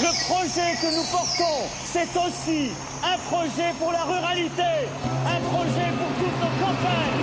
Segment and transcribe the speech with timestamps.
[0.00, 2.70] Le projet que nous portons, c'est aussi
[3.04, 4.88] un projet pour la ruralité,
[5.26, 7.22] un projet pour toutes nos campagnes.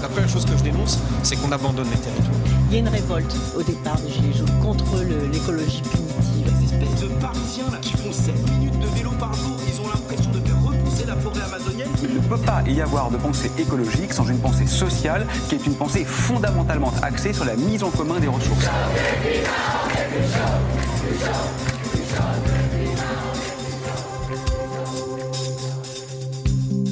[0.00, 2.36] La première chose que je dénonce, c'est qu'on abandonne les territoires.
[2.68, 4.98] Il y a une révolte au départ de Gilets jaunes contre
[5.32, 6.44] l'écologie punitive.
[6.60, 9.53] Des espèces de parisiens là, qui font 7 minutes de vélo par jour,
[12.24, 15.74] ne peut pas y avoir de pensée écologique sans une pensée sociale qui est une
[15.74, 18.66] pensée fondamentalement axée sur la mise en commun des ressources.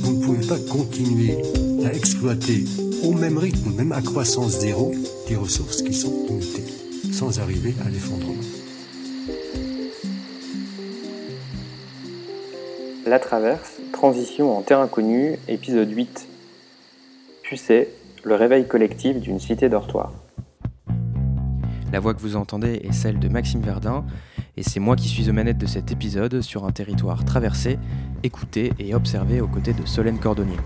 [0.02, 1.38] Vous ne pouvez pas continuer
[1.86, 2.64] à exploiter
[3.02, 4.92] au même rythme, même à croissance zéro,
[5.28, 6.64] des ressources qui sont limitées,
[7.12, 8.34] sans arriver à l'effondrement.
[13.06, 16.26] La Traverse, transition en terre inconnue, épisode 8.
[17.44, 17.88] Pucet,
[18.24, 20.12] le réveil collectif d'une cité dortoir.
[21.92, 24.04] La voix que vous entendez est celle de Maxime Verdun,
[24.56, 27.78] et c'est moi qui suis aux manettes de cet épisode sur un territoire traversé,
[28.24, 30.58] écouté et observé aux côtés de Solène Cordonnier.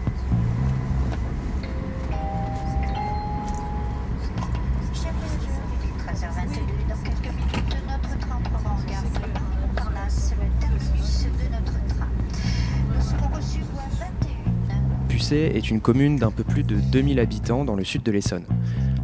[15.27, 15.37] 21.
[15.37, 18.45] Pucet est une commune d'un peu plus de 2000 habitants dans le sud de l'Essonne.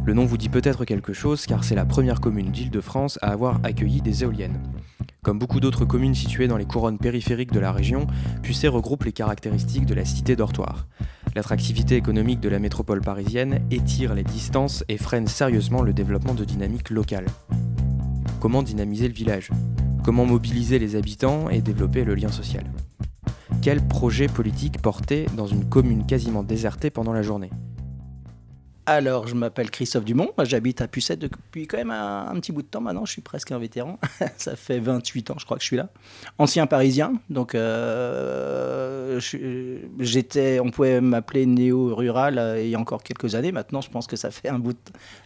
[0.05, 3.59] Le nom vous dit peut-être quelque chose car c'est la première commune d'Île-de-France à avoir
[3.63, 4.57] accueilli des éoliennes.
[5.21, 8.07] Comme beaucoup d'autres communes situées dans les couronnes périphériques de la région,
[8.41, 10.87] Pucet regroupe les caractéristiques de la cité dortoir.
[11.35, 16.45] L'attractivité économique de la métropole parisienne étire les distances et freine sérieusement le développement de
[16.45, 17.27] dynamiques locales.
[18.39, 19.49] Comment dynamiser le village?
[20.03, 22.63] Comment mobiliser les habitants et développer le lien social?
[23.63, 27.49] Quel projet politique porter dans une commune quasiment désertée pendant la journée?
[28.85, 32.63] Alors, je m'appelle Christophe Dumont, j'habite à Pucette depuis quand même un, un petit bout
[32.63, 33.97] de temps maintenant, je suis presque un vétéran,
[34.37, 35.87] ça fait 28 ans je crois que je suis là.
[36.37, 39.21] Ancien parisien, donc euh,
[39.99, 44.05] j'étais, on pouvait m'appeler néo-rural euh, il y a encore quelques années, maintenant je pense
[44.05, 44.77] que ça fait un bout de-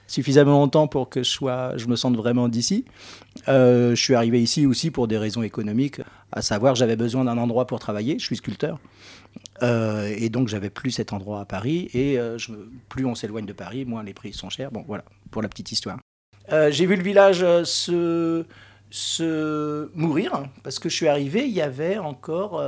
[0.05, 2.85] suffisamment longtemps pour que je, sois, je me sente vraiment d'ici.
[3.47, 5.99] Euh, je suis arrivé ici aussi pour des raisons économiques,
[6.31, 8.77] à savoir j'avais besoin d'un endroit pour travailler, je suis sculpteur.
[9.63, 12.37] Euh, et donc j'avais plus cet endroit à Paris et euh,
[12.89, 14.71] plus on s'éloigne de Paris, moins les prix sont chers.
[14.71, 15.99] Bon voilà pour la petite histoire.
[16.51, 18.45] Euh, J'ai vu le village se,
[19.95, 22.61] mourir parce que je suis arrivé, il y avait encore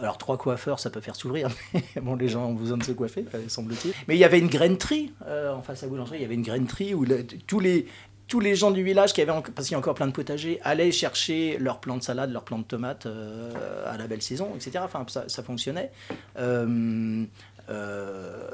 [0.00, 2.92] alors trois coiffeurs, ça peut faire sourire, mais bon les gens ont besoin de se
[2.92, 3.92] coiffer, semble-t-il.
[4.06, 6.34] Mais il y avait une grainerie euh, en face à la boulangerie, il y avait
[6.34, 7.04] une grainerie où
[7.46, 7.86] tous les
[8.28, 10.12] tous les gens du village qui avaient, en- parce qu'il y a encore plein de
[10.12, 13.50] potagers, allaient chercher leurs plants de salade, leurs plants de tomates euh,
[13.86, 14.80] à la belle saison, etc.
[14.84, 15.90] Enfin, ça, fonctionnait.
[16.38, 17.24] Euh,
[17.70, 18.50] euh,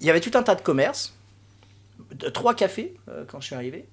[0.00, 1.14] il y avait tout un tas de commerces,
[2.34, 2.94] trois cafés
[3.28, 3.86] quand je suis arrivé.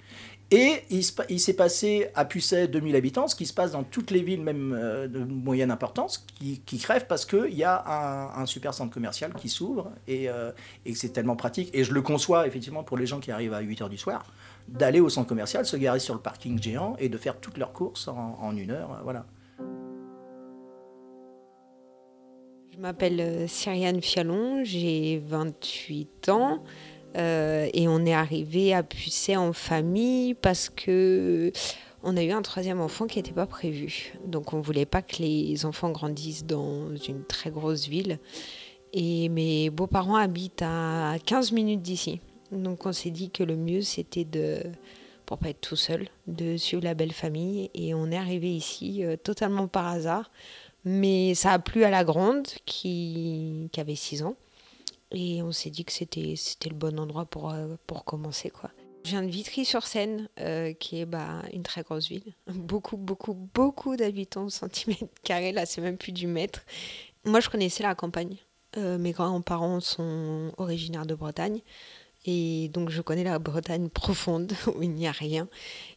[0.53, 4.21] Et il, s'est passé à Pucet 2000 habitants, ce qui se passe dans toutes les
[4.21, 8.93] villes, même euh, de moyenne importance, qui, crèvent parce qu'il y a un, super centre
[8.93, 10.51] commercial qui s'ouvre et, euh,
[10.85, 11.69] et c'est tellement pratique.
[11.73, 14.25] Et je le conçois effectivement pour les gens qui arrivent à 8h du soir,
[14.67, 17.71] d'aller au centre commercial, se garer sur le parking géant et de faire toutes leurs
[17.71, 18.91] courses en, une heure.
[18.91, 19.25] euh, Voilà.
[22.73, 26.61] Je m'appelle Cyriane Fialon, j'ai 28 ans
[27.17, 31.51] euh, et on est arrivé à Pucet en famille parce que
[32.03, 34.13] on a eu un troisième enfant qui n'était pas prévu.
[34.25, 38.19] Donc on voulait pas que les enfants grandissent dans une très grosse ville.
[38.93, 42.19] Et mes beaux-parents habitent à 15 minutes d'ici.
[42.51, 44.63] Donc on s'est dit que le mieux c'était de
[45.25, 49.05] pour pas être tout seul, de suivre la belle famille et on est arrivé ici
[49.05, 50.29] euh, totalement par hasard.
[50.83, 54.35] Mais ça a plu à la grande qui, qui avait 6 ans.
[55.11, 58.49] Et on s'est dit que c'était, c'était le bon endroit pour, euh, pour commencer.
[58.49, 58.71] Quoi.
[59.03, 62.33] Je viens de Vitry-sur-Seine, euh, qui est bah, une très grosse ville.
[62.47, 65.51] Beaucoup, beaucoup, beaucoup d'habitants au centimètre carré.
[65.51, 66.61] Là, c'est même plus du mètre.
[67.25, 68.37] Moi, je connaissais la campagne.
[68.77, 71.61] Euh, mes grands-parents sont originaires de Bretagne.
[72.25, 75.47] Et donc, je connais la Bretagne profonde, où il n'y a rien.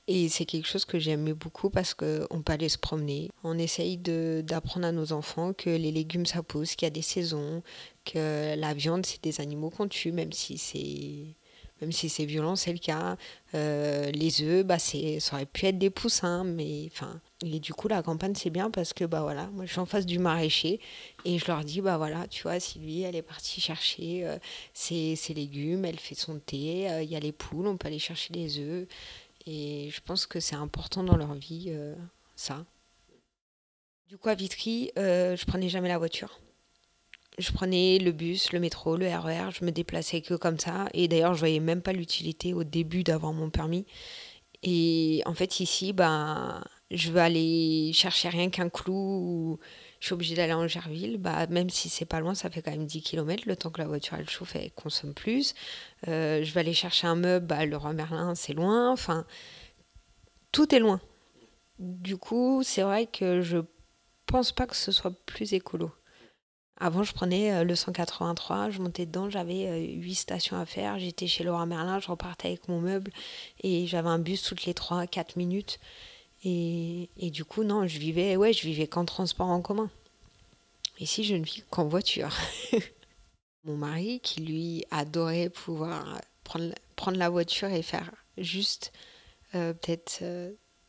[0.07, 3.31] Et c'est quelque chose que j'aimais beaucoup parce qu'on peut aller se promener.
[3.43, 7.03] On essaye d'apprendre à nos enfants que les légumes, ça pousse, qu'il y a des
[7.03, 7.63] saisons,
[8.05, 11.37] que la viande, c'est des animaux qu'on tue, même si c'est...
[11.81, 13.17] Même si c'est violent, c'est le cas.
[13.55, 14.97] Euh, les œufs, bah ça
[15.33, 17.21] aurait pu être des poussins, mais enfin.
[17.45, 19.87] Et du coup, la campagne, c'est bien parce que bah voilà, moi je suis en
[19.87, 20.81] face du maraîcher
[21.25, 24.39] et je leur dis bah voilà, tu vois, Sylvie, elle est partie chercher euh,
[24.73, 27.99] ses, légumes, elle fait son thé, euh, il y a les poules, on peut aller
[27.99, 28.87] chercher les œufs.
[29.47, 31.95] Et je pense que c'est important dans leur vie, euh,
[32.35, 32.65] ça.
[34.09, 36.41] Du coup, à Vitry, euh, je prenais jamais la voiture.
[37.39, 40.89] Je prenais le bus, le métro, le RER, je me déplaçais que comme ça.
[40.95, 43.87] Et d'ailleurs, je voyais même pas l'utilité au début d'avoir mon permis.
[44.63, 46.63] Et en fait, ici, ben,
[46.95, 49.59] je veux aller chercher rien qu'un clou.
[50.01, 51.19] Je suis obligée d'aller en Gerville.
[51.19, 53.45] Bah, même si c'est pas loin, ça fait quand même 10 km.
[53.47, 55.55] Le temps que la voiture elle chauffe, elle consomme plus.
[56.09, 57.47] Euh, je vais aller chercher un meuble.
[57.47, 58.91] Bah, le roi Merlin, c'est loin.
[58.91, 59.27] Enfin,
[60.53, 61.01] tout est loin.
[61.79, 63.59] Du coup, c'est vrai que je
[64.27, 65.91] pense pas que ce soit plus écolo.
[66.79, 70.99] Avant, je prenais euh, le 183, je montais dedans, j'avais 8 euh, stations à faire.
[70.99, 73.13] J'étais chez Laura Merlin, je repartais avec mon meuble
[73.63, 75.79] et j'avais un bus toutes les 3-4 minutes.
[76.47, 79.91] Et, du coup, non, je vivais, ouais, je vivais qu'en transport en commun.
[81.01, 82.37] Ici, je ne vis qu'en voiture?
[83.65, 88.93] mon mari, qui lui adorait pouvoir prendre, prendre la voiture et faire juste
[89.55, 90.23] euh, peut-être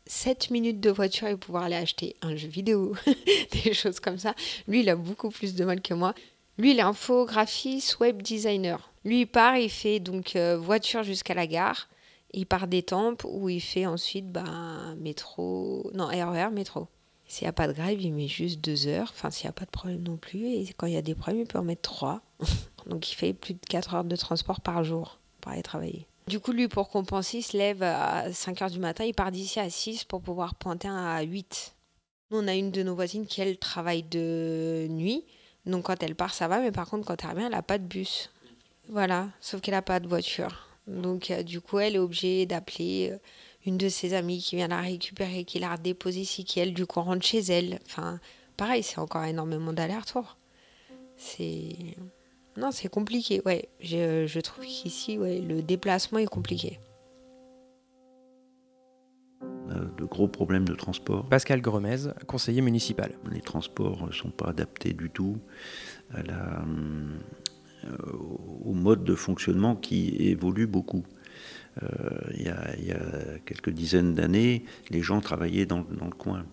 [0.06, 2.94] 7 minutes de voiture et pouvoir aller acheter un jeu vidéo,
[3.64, 4.34] des choses comme ça.
[4.68, 6.14] Lui, il a beaucoup plus de mal que moi.
[6.58, 8.90] Lui, il est infographiste, web designer.
[9.04, 11.88] Lui, il part, il fait donc euh, voiture jusqu'à la gare.
[12.36, 16.86] Il part des tempes où il fait ensuite ben, métro, non, RER, métro.
[17.26, 19.10] S'il n'y a pas de grève, il met juste deux heures.
[19.10, 20.44] Enfin, s'il n'y a pas de problème non plus.
[20.46, 22.20] Et quand il y a des problèmes, il peut en mettre trois.
[22.86, 26.06] donc, il fait plus de 4 heures de transport par jour pour aller travailler.
[26.28, 29.32] Du coup, lui, pour compenser, il se lève à 5 h du matin, il part
[29.32, 31.74] d'ici à 6 pour pouvoir pointer à 8.
[32.30, 35.24] Nous, on a une de nos voisines qui, elle, travaille de nuit.
[35.64, 37.78] Donc, quand elle part, ça va, mais par contre, quand elle revient, elle n'a pas
[37.78, 38.30] de bus.
[38.90, 40.65] Voilà, sauf qu'elle n'a pas de voiture.
[40.86, 43.18] Donc, euh, du coup, elle est obligée d'appeler euh,
[43.66, 46.86] une de ses amies qui vient la récupérer, qui la redépose ici, qui, elle, du
[46.86, 47.78] coup, rentre chez elle.
[47.86, 48.20] Enfin,
[48.56, 50.36] pareil, c'est encore énormément d'aller-retour.
[51.16, 51.76] C'est.
[52.56, 53.68] Non, c'est compliqué, ouais.
[53.80, 56.78] Je, je trouve qu'ici, ouais, le déplacement est compliqué.
[59.96, 61.28] de gros problèmes de transport.
[61.28, 63.12] Pascal Gromez, conseiller municipal.
[63.30, 65.38] Les transports ne sont pas adaptés du tout
[66.14, 67.18] à la, euh,
[68.64, 71.04] au mode de fonctionnement qui évolue beaucoup.
[71.82, 71.88] Euh,
[72.34, 76.46] il, y a, quelques dizaines d'années, les gens travaillaient dans, le coin.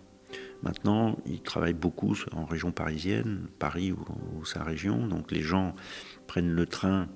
[0.62, 5.08] Maintenant, ils travaillent beaucoup en région parisienne, Paris ou, sa région.
[5.08, 5.76] Donc les gens
[6.28, 7.08] prennent le train.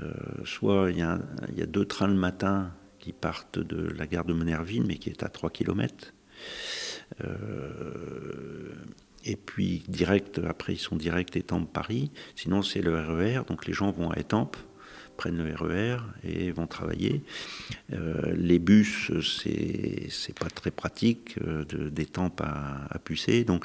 [0.00, 0.12] Euh,
[0.44, 1.18] soit il y, a,
[1.66, 5.28] deux trains le matin qui partent de la gare de Monerville, mais qui est à
[5.28, 6.14] 3 km.
[7.22, 8.74] Euh,
[9.24, 12.10] et puis direct, après ils sont direct Étampes-Paris.
[12.36, 14.56] Sinon c'est le RER, e donc les gens vont à Étampes
[15.16, 17.22] prennent le RER e et vont travailler.
[17.92, 21.64] Euh, les bus, c'est, pas très pratique euh,
[22.12, 23.44] temps à, à pucer.
[23.44, 23.64] Donc,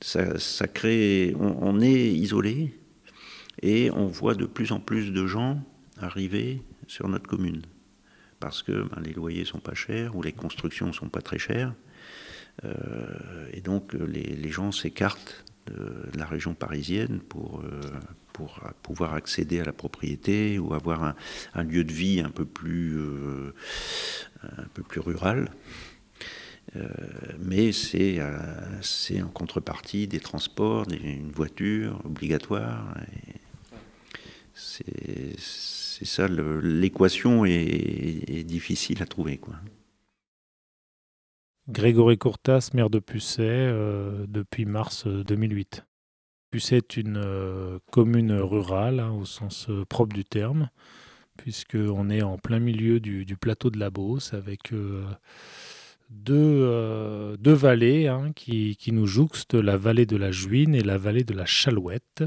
[0.00, 1.34] ça, ça crée.
[1.38, 2.74] On, est isolé
[3.62, 5.62] et on voit de plus en plus de gens
[5.98, 7.62] arriver sur notre commune
[8.38, 11.72] parce que ben, les loyers sont pas chers ou les constructions sont pas très chères.
[12.64, 17.80] Euh, et donc, les, les gens s'écartent de, la région parisienne pour, euh,
[18.32, 21.14] pour pouvoir accéder à la propriété ou avoir
[21.54, 23.54] un, lieu de vie un peu plus, euh,
[24.58, 25.50] un peu plus rural.
[26.74, 26.88] Euh,
[27.38, 28.20] mais c'est
[28.82, 32.94] c'est en contrepartie des transports, une voiture obligatoire.
[34.54, 35.36] C'est
[36.04, 39.38] ça, l'équation est, est, difficile à trouver.
[39.38, 39.54] Quoi.
[41.68, 45.78] Grégory Courtas, maire de Pucet euh, depuis mars 2008.
[45.78, 45.82] Euh,
[46.52, 50.70] Pucet est une euh, commune rurale hein, au sens propre du terme,
[51.36, 54.72] puisqu'on est en plein milieu du, plateau de la Beauce avec
[56.08, 60.98] deux, deux, vallées hein, qui, qui, nous jouxtent, la vallée de la Juine et la
[60.98, 62.22] vallée de la Chalouette.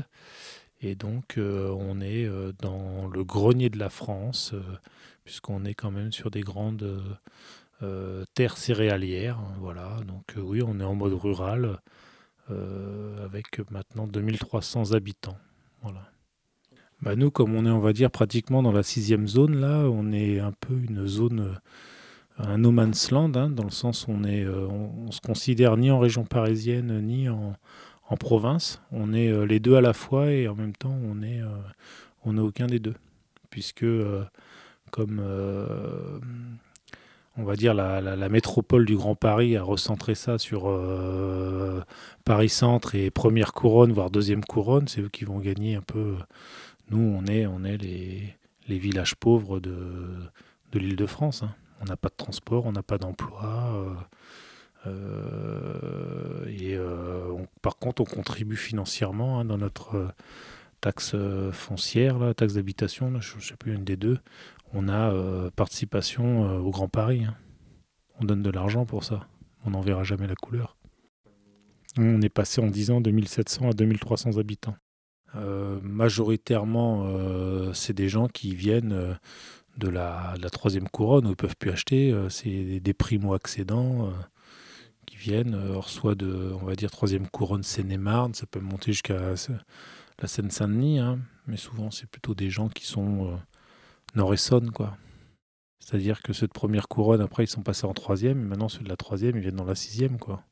[0.81, 2.29] Et donc on est
[2.61, 4.53] dans le grenier de la France,
[5.23, 7.01] puisqu'on est quand même sur des grandes
[8.33, 9.39] terre céréalière.
[9.59, 11.79] Voilà, donc euh, oui, on est en mode rural
[12.51, 15.37] euh, avec maintenant 2300 habitants.
[15.81, 16.09] Voilà.
[17.01, 20.11] Bah nous, comme on est, on va dire, pratiquement dans la sixième zone, là, on
[20.11, 21.57] est un peu une zone,
[22.37, 25.99] un no man's land, hein, dans le sens où on est, se considère ni en
[25.99, 27.55] région parisienne, ni en,
[28.19, 28.81] province.
[28.91, 31.41] On est les deux à la fois et en même temps, on est,
[32.25, 32.95] n'a aucun des deux.
[33.49, 33.85] Puisque,
[34.91, 35.21] comme
[37.37, 41.81] on va dire, la, métropole du Grand Paris a recentré ça sur euh,
[42.25, 44.87] Paris-Centre et première couronne, voire deuxième couronne.
[44.87, 46.15] C'est eux qui vont gagner un peu.
[46.89, 48.35] Nous, on est, on est les,
[48.67, 49.73] villages pauvres de,
[50.73, 51.43] l'île de France.
[51.43, 51.55] Hein.
[51.81, 53.97] On n'a pas de transport, on n'a pas d'emploi.
[54.85, 56.77] Euh, euh, et
[57.61, 60.13] par contre, on contribue financièrement hein, dans notre
[60.81, 61.15] taxe
[61.51, 64.17] foncière, la taxe d'habitation, je ne sais plus, une des deux,
[64.73, 67.23] on a euh, participation euh, au Grand Paris.
[67.25, 67.35] Hein.
[68.19, 69.27] On donne de l'argent pour ça.
[69.65, 70.77] On n'en verra jamais la couleur.
[71.97, 74.75] On est passé en 10 ans de 1700 à 2300 habitants.
[75.81, 77.11] majoritairement,
[77.73, 79.17] c'est des gens qui viennent
[79.77, 82.15] de la, troisième couronne où ils ne peuvent plus acheter.
[82.29, 84.13] c'est des, primo-accédants
[85.07, 89.33] qui viennent, soit de, on va dire, troisième couronne Seine-et-Marne, ça peut monter jusqu'à
[90.19, 91.19] la Seine-Saint-Denis, hein.
[91.47, 93.39] mais souvent c'est plutôt des gens qui sont
[94.15, 94.97] nord-essonne, quoi.
[95.79, 98.83] C'est-à-dire que ceux de première couronne, après, ils sont passés en troisième, et maintenant ceux
[98.83, 100.43] de la troisième, ils viennent dans la sixième, quoi.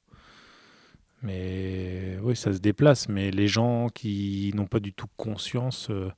[1.24, 6.12] Mais oui, ça se déplace, mais les gens qui n'ont pas du tout conscience euh,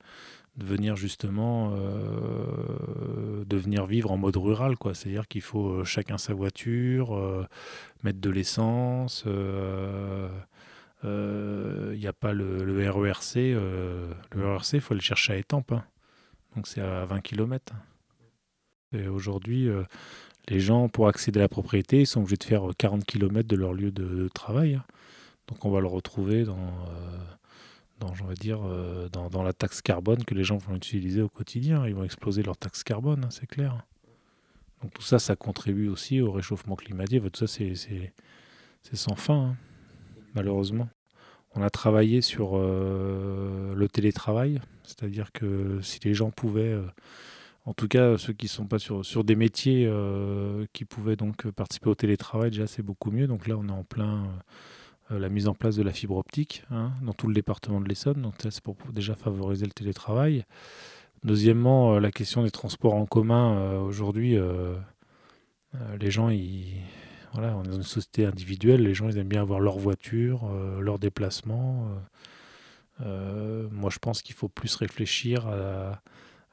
[0.56, 4.94] de venir justement, euh, de venir vivre en mode rural, quoi.
[4.94, 7.46] C'est-à-dire qu'il faut euh, chacun sa voiture,
[8.02, 9.24] mettre de l'essence.
[11.02, 13.36] Il n'y a pas le, RERC.
[13.36, 15.72] le RERC, il faut le chercher à Étampes.
[15.72, 15.84] Hein.
[16.56, 17.74] Donc c'est à 20 km.
[18.92, 19.84] Et aujourd'hui, euh,
[20.48, 23.56] les gens, pour accéder à la propriété, ils sont obligés de faire 40 km de
[23.56, 24.74] leur lieu de, travail.
[24.74, 24.84] Hein.
[25.46, 27.18] Donc on va le retrouver dans, euh,
[28.00, 31.86] dans, dire, euh, dans, la taxe carbone que les gens vont utiliser au quotidien.
[31.86, 33.86] Ils vont exploser leur taxe carbone, hein, c'est clair.
[34.82, 37.22] Donc tout ça, ça contribue aussi au réchauffement climatique.
[37.30, 39.56] Tout ça, c'est sans fin, hein,
[40.34, 40.88] malheureusement.
[41.54, 46.78] On a travaillé sur le télétravail, c'est-à-dire que si les gens pouvaient
[47.66, 51.48] en tout cas, ceux qui ne sont pas sur, des métiers euh, qui pouvaient donc
[51.50, 53.26] participer au télétravail, déjà c'est beaucoup mieux.
[53.26, 54.24] Donc là, on est en plein
[55.12, 57.88] euh, la mise en place de la fibre optique hein, dans tout le département de
[57.88, 58.22] l'Essonne.
[58.22, 60.44] Donc c'est pour déjà favoriser le télétravail.
[61.22, 63.78] Deuxièmement, euh, la question des transports en commun.
[63.82, 64.36] Aujourd'hui,
[66.00, 66.82] les gens, ils,
[67.32, 68.82] voilà, on est dans une société individuelle.
[68.82, 71.88] Les gens, ils aiment bien avoir leur voiture, leur déplacement.
[73.00, 75.48] moi, je pense qu'il faut plus réfléchir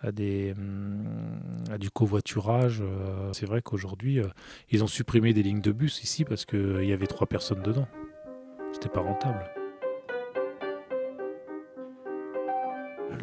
[0.01, 2.81] à hum, du covoiturage.
[2.81, 4.27] Euh, c'est vrai qu'aujourd'hui, euh,
[4.69, 7.61] ils ont supprimé des lignes de bus ici parce qu'il euh, y avait trois personnes
[7.63, 7.87] dedans.
[8.73, 9.43] C'était pas rentable.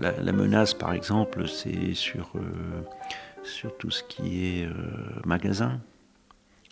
[0.00, 2.32] La, menace, par exemple, c'est sur
[3.78, 4.68] tout ce qui est
[5.24, 5.80] magasin.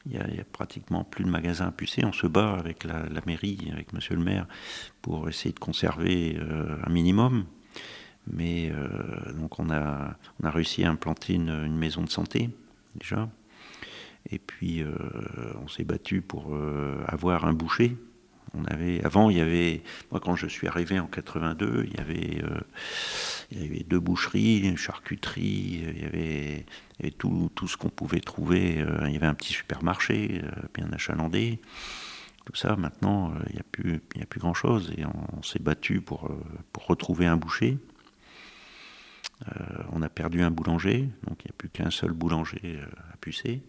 [0.06, 2.04] Il n'y a, pratiquement plus de magasins à pucer.
[2.04, 4.46] On se bat avec la, mairie, avec monsieur le maire,
[5.00, 6.38] pour essayer de conserver
[6.84, 7.46] un minimum.
[8.26, 12.50] Mais euh, donc on a, on a réussi à implanter une, maison de santé
[12.94, 13.28] déjà.
[14.30, 14.92] Et puis euh,
[15.62, 17.96] on s'est battu pour euh, avoir un boucher.
[18.54, 22.00] On avait, avant, il y avait, moi quand je suis arrivé en 82, il y
[22.00, 22.42] avait,
[23.50, 26.66] il y avait deux boucheries, une charcuterie, il y avait,
[27.18, 28.84] tout, ce qu'on pouvait trouver.
[29.06, 30.42] il y avait un petit supermarché
[30.74, 31.60] bien achalandé
[32.44, 34.92] tout ça, maintenant, il n'y a plus, a plus grand-chose.
[34.96, 36.28] Et on, s'est battu pour,
[36.76, 37.78] retrouver un boucher.
[39.48, 42.84] Euh, on a perdu un boulanger, donc il n'y a plus qu'un seul boulanger euh,
[43.12, 43.60] à pucer.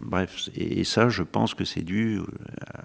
[0.00, 2.26] bref, et, ça, je pense que c'est dû euh,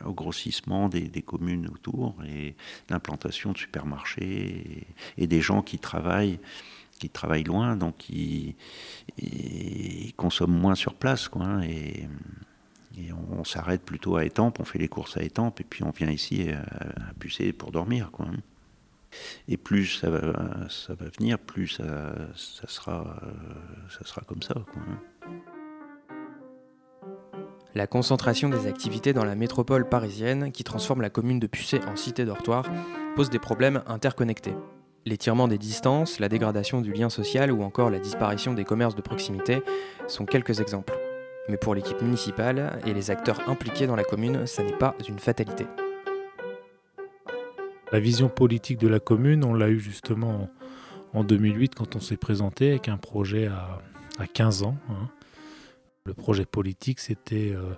[0.05, 2.55] au grossissement des, communes autour et
[2.89, 6.39] l'implantation de supermarchés et, des gens qui travaillent
[6.99, 8.55] qui travaillent loin, donc qui
[10.15, 11.43] consomment moins sur place, quoi.
[11.43, 12.07] Hein, et,
[13.31, 16.11] on, s'arrête plutôt à Étampes, on fait les courses à Étampes, et puis on vient
[16.11, 16.61] ici à,
[17.09, 18.27] à pucer pour dormir, quoi.
[18.27, 18.37] Hein.
[19.47, 23.19] Et plus ça va, ça va venir, plus ça, ça sera,
[23.89, 24.53] ça sera comme ça.
[24.53, 24.81] Quoi.
[27.75, 31.95] La concentration des activités dans la métropole parisienne, qui transforme la commune de Pucé en
[31.95, 32.65] cité dortoir,
[33.15, 34.53] pose des problèmes interconnectés.
[35.05, 39.01] L'étirement des distances, la dégradation du lien social ou encore la disparition des commerces de
[39.01, 39.63] proximité
[40.07, 40.93] sont quelques exemples.
[41.49, 45.17] Mais pour l'équipe municipale et les acteurs impliqués dans la commune, ça n'est pas une
[45.17, 45.65] fatalité.
[47.91, 50.47] La vision politique de la commune, on l'a eu justement
[51.13, 54.77] en 2008 quand on s'est présenté avec un projet à, 15 ans.
[54.89, 55.09] Hein.
[56.05, 57.73] Le projet politique, c'était, euh,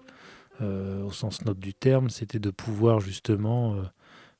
[0.61, 3.83] euh, au sens noble du terme, c'était de pouvoir justement euh,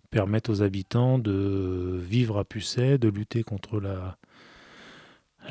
[0.10, 4.18] permettre aux habitants de vivre à Pucet, de lutter contre la,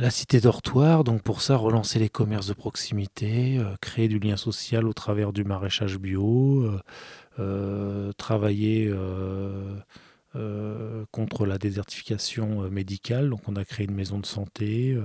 [0.00, 4.88] la cité dortoir, donc pour ça, relancer les commerces de proximité, créer du lien social
[4.88, 6.68] au travers du maraîchage bio,
[8.18, 8.92] travailler
[10.36, 13.30] euh, contre la désertification euh, médicale.
[13.30, 15.02] Donc on a créé une maison de santé, euh,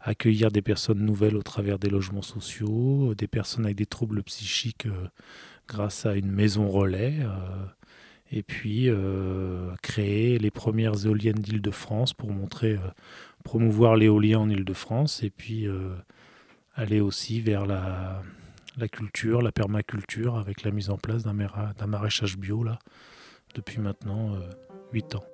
[0.00, 4.88] accueillir des personnes nouvelles au travers des logements sociaux, des personnes avec des troubles psychiques
[5.68, 7.14] grâce à une maison relais.
[8.30, 8.88] et puis
[9.82, 12.78] créer les premières éoliennes d'Île-de-France pour montrer,
[13.44, 15.66] promouvoir l'éolien en Île-de-France et puis
[16.74, 18.22] aller aussi vers la,
[18.78, 22.78] la culture, la permaculture avec la mise en place d'un maraîchage bio là,
[23.54, 24.36] depuis maintenant
[24.92, 25.24] 8 euh, ans.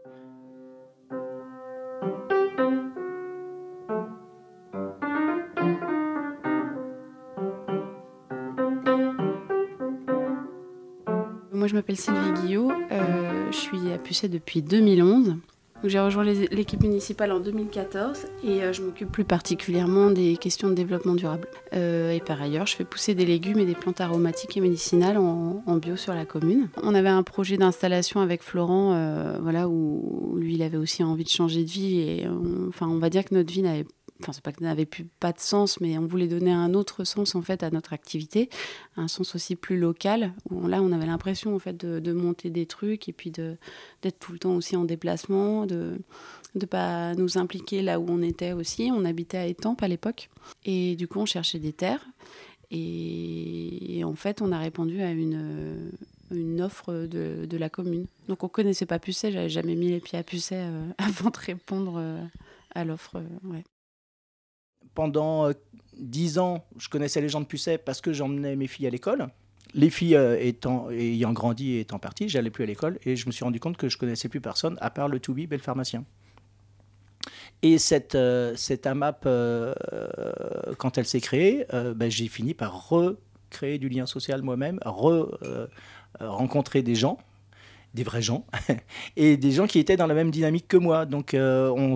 [11.52, 12.70] Moi, je m'appelle Sylvie Guillot.
[12.92, 15.36] Euh, je suis à Pucet depuis 2011.
[15.84, 20.74] J'ai rejoint l'équipe municipale en 2014 et euh, je m'occupe plus particulièrement des questions de
[20.74, 21.46] développement durable.
[21.72, 25.18] Euh, et par ailleurs, je fais pousser des légumes et des plantes aromatiques et médicinales
[25.18, 26.68] en, bio sur la commune.
[26.82, 31.22] On avait un projet d'installation avec Florent, euh, voilà, où lui, il avait aussi envie
[31.22, 32.00] de changer de vie.
[32.00, 32.26] Et
[32.68, 33.86] enfin, on va dire que notre vie n'avait
[34.20, 37.04] enfin c'est pas que n'avait plus pas de sens, mais on voulait donner un autre
[37.04, 38.50] sens en fait à notre activité,
[38.96, 40.32] un sens aussi plus local.
[40.50, 44.38] Là, on avait l'impression en fait de, monter des trucs et puis d'être tout le
[44.38, 45.98] temps aussi en déplacement, de
[46.54, 48.90] de pas nous impliquer là où on était aussi.
[48.92, 50.30] On habitait à Étampes à l'époque
[50.64, 52.06] et du coup on cherchait des terres
[52.70, 58.06] et, en fait on a répondu à une offre de, la commune.
[58.28, 61.38] Donc on connaissait pas Pucet, j'avais jamais mis les pieds à Pucet euh, avant de
[61.38, 62.22] répondre euh,
[62.74, 63.16] à l'offre.
[63.16, 63.60] Euh,
[64.98, 65.52] pendant euh,
[65.96, 69.28] dix ans, je connaissais les gens de Pucet parce que j'emmenais mes filles à l'école.
[69.72, 73.28] Les filles euh, étant, ayant grandi et étant parties, j'allais plus à l'école et je
[73.28, 76.04] me suis rendu compte que je connaissais plus personne à part le Toubi, le pharmacien.
[77.62, 79.28] Et cette, euh, cette AMAP,
[80.78, 81.64] quand elle s'est créée,
[81.94, 85.38] ben, j'ai fini par recréer du lien social moi-même, re,
[86.18, 87.18] rencontrer des gens
[87.94, 88.44] des vrais gens
[89.16, 91.06] et des gens qui étaient dans la même dynamique que moi.
[91.06, 91.94] Donc euh, on,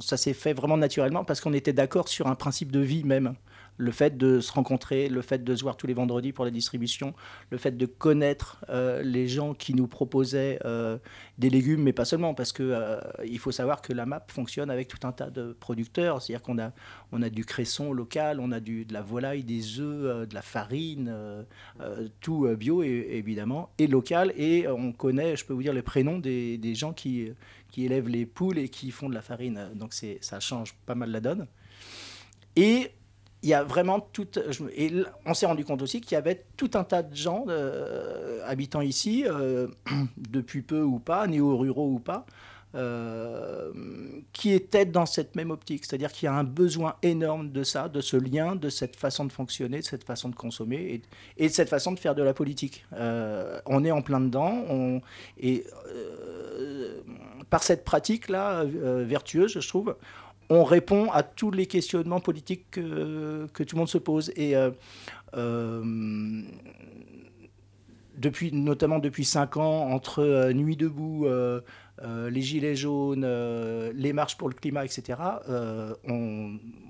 [0.00, 3.34] ça s'est fait vraiment naturellement parce qu'on était d'accord sur un principe de vie même
[3.76, 6.50] le fait de se rencontrer, le fait de se voir tous les vendredis pour la
[6.50, 7.14] distribution,
[7.50, 10.98] le fait de connaître euh, les gens qui nous proposaient euh,
[11.38, 14.70] des légumes, mais pas seulement, parce que euh, il faut savoir que la MAP fonctionne
[14.70, 16.72] avec tout un tas de producteurs, c'est-à-dire qu'on a,
[17.12, 20.42] on a du cresson local, on a du, de la volaille, des œufs, de la
[20.42, 21.14] farine,
[22.20, 26.58] tout bio évidemment, et local, et on connaît, je peux vous dire, les prénoms des,
[26.58, 27.32] des gens qui,
[27.70, 31.10] qui élèvent les poules et qui font de la farine, donc ça change pas mal
[31.10, 31.46] la donne.
[32.54, 32.90] Et
[33.42, 34.28] il y a vraiment tout.
[34.74, 34.92] Et
[35.26, 38.80] on s'est rendu compte aussi qu'il y avait tout un tas de gens euh, habitant
[38.80, 39.66] ici, euh,
[40.16, 42.24] depuis peu ou pas, néo-ruraux ou pas,
[42.76, 43.72] euh,
[44.32, 45.84] qui étaient dans cette même optique.
[45.84, 49.24] C'est-à-dire qu'il y a un besoin énorme de ça, de ce lien, de cette façon
[49.24, 51.02] de fonctionner, de cette façon de consommer
[51.36, 52.84] et, de cette façon de faire de la politique.
[52.92, 55.00] on est en plein dedans.
[55.40, 55.64] Et
[57.50, 59.96] par cette pratique-là, vertueuse, je trouve,
[60.48, 64.32] on répond à tous les questionnements politiques que, tout le monde se pose.
[64.36, 64.70] Et euh,
[65.34, 66.42] euh,
[68.16, 71.26] depuis, notamment depuis cinq ans, entre euh, Nuit debout,
[72.04, 73.26] les Gilets jaunes,
[73.94, 75.18] les marches pour le climat, etc.,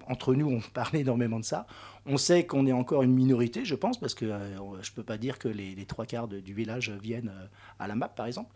[0.08, 1.66] entre nous, on parle énormément de ça.
[2.06, 5.18] On sait qu'on est encore une minorité, je pense, parce que je ne peux pas
[5.18, 7.32] dire que les, trois quarts du village viennent
[7.78, 8.50] à la map, par exemple.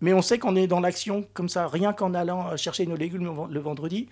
[0.00, 3.48] Mais on sait qu'on est dans l'action comme ça, rien qu'en allant chercher nos légumes
[3.50, 4.08] le vendredi.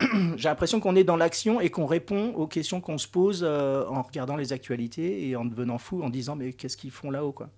[0.36, 3.84] J'ai l'impression qu'on est dans l'action et qu'on répond aux questions qu'on se pose euh,
[3.88, 7.32] en regardant les actualités et en devenant fou, en disant mais qu'est-ce qu'ils font là-haut
[7.32, 7.50] quoi.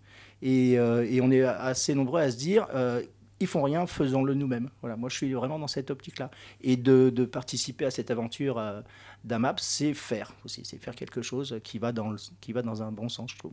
[0.43, 3.03] Euh, et, on est assez nombreux à se dire euh,
[3.41, 4.71] ils font rien, faisons-le nous-mêmes.
[4.83, 6.31] Voilà, moi je suis vraiment dans cette optique-là.
[6.61, 8.83] Et de, participer à cette aventure euh,
[9.25, 12.93] d'AMAP, c'est faire aussi, c'est faire quelque chose qui va, dans qui va dans un
[12.93, 13.53] bon sens, je trouve.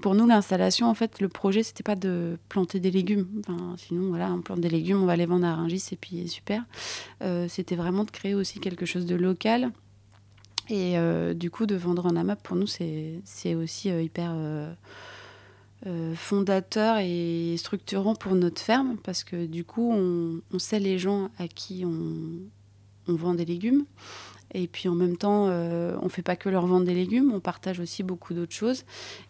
[0.00, 3.28] Pour nous, l'installation, en fait, le projet, c'était pas de planter des légumes.
[3.40, 6.28] Enfin, sinon, voilà, on plante des légumes, on va les vendre à Rungis et puis
[6.28, 6.64] super.
[7.22, 9.70] Euh, c'était vraiment de créer aussi quelque chose de local.
[10.68, 14.34] Et euh, du coup, de vendre en AMAP, pour nous, c'est aussi euh, hyper
[16.14, 21.28] fondateur et structurant pour notre ferme parce que du coup, on, on sait les gens
[21.36, 22.40] à qui on,
[23.06, 23.84] on vend des légumes.
[24.56, 27.32] Et puis en même temps, euh, on ne fait pas que leur vendre des légumes,
[27.34, 28.84] on partage aussi beaucoup d'autres choses.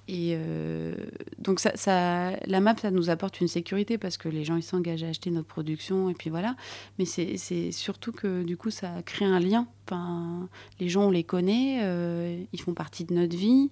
[0.06, 0.94] Et euh,
[1.38, 5.02] donc ça, la map, ça nous apporte une sécurité parce que les gens ils s'engagent
[5.02, 6.56] à acheter notre production et puis voilà.
[6.98, 9.66] Mais c'est surtout que du coup ça crée un lien.
[10.78, 13.70] Les gens on les connaît, euh, ils font partie de notre vie.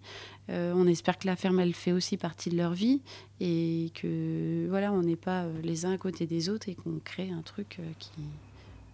[0.49, 3.03] on espère que la ferme elle fait aussi partie de leur vie
[3.41, 7.31] et que voilà on n'est pas les uns à côté des autres et qu'on crée
[7.31, 8.11] un truc qui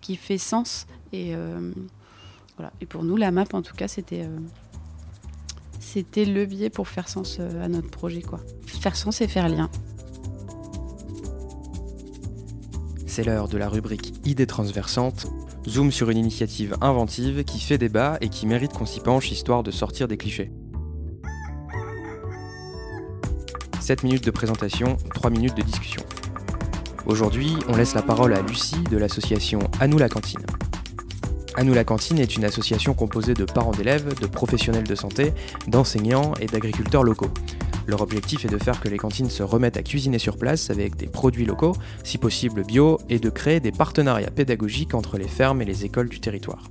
[0.01, 1.35] qui fait sens et
[2.81, 4.39] et pour nous, la map, en tout cas, c'était euh,
[5.81, 8.23] c'était le biais pour faire sens euh, à notre projet.
[8.23, 8.41] Quoi.
[8.67, 9.71] Faire sens et faire lien.
[13.07, 15.27] C'est l'heure de la rubrique Idées transversantes.
[15.67, 19.63] Zoom sur une initiative inventive qui fait débat et qui mérite qu'on s'y penche histoire
[19.63, 20.53] de sortir des clichés.
[23.81, 26.03] 7 minutes de présentation, 3 minutes de discussion.
[27.07, 30.45] Aujourd'hui, on laisse la parole à Lucie de l'association À nous la cantine.
[31.59, 35.33] À la cantine est une association composée de parents d'élèves, de professionnels de santé,
[35.67, 37.33] d'enseignants et d'agriculteurs locaux.
[37.89, 40.95] Leur objectif est de faire que les cantines se remettent à cuisiner sur place avec
[40.95, 45.61] des produits locaux, si possible bio, et de créer des partenariats pédagogiques entre les fermes
[45.61, 46.63] et les écoles du territoire.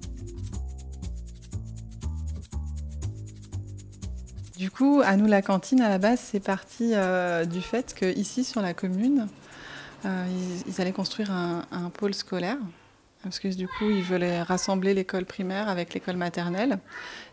[4.57, 6.93] Du coup, à la cantine, à la base, c'est parti
[7.51, 9.27] du fait qu'ici, sur la commune,
[10.05, 12.59] ils, allaient construire un pôle scolaire
[13.27, 16.79] parce que du coup, ils voulaient rassembler l'école primaire avec l'école maternelle.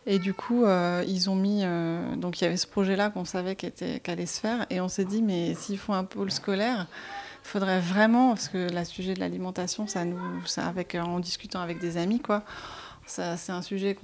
[0.06, 1.60] Et du coup, euh, ils ont mis.
[1.62, 4.66] Euh, donc, il y avait ce projet-là qu'on savait qu'allait allait se faire.
[4.70, 6.86] Et on s'est dit, mais s'ils font un pôle scolaire,
[7.44, 8.28] il faudrait vraiment.
[8.30, 10.04] Parce que le sujet de l'alimentation, ça
[10.44, 12.44] ça avec, en discutant avec des amis, quoi.
[13.06, 13.98] C'est un sujet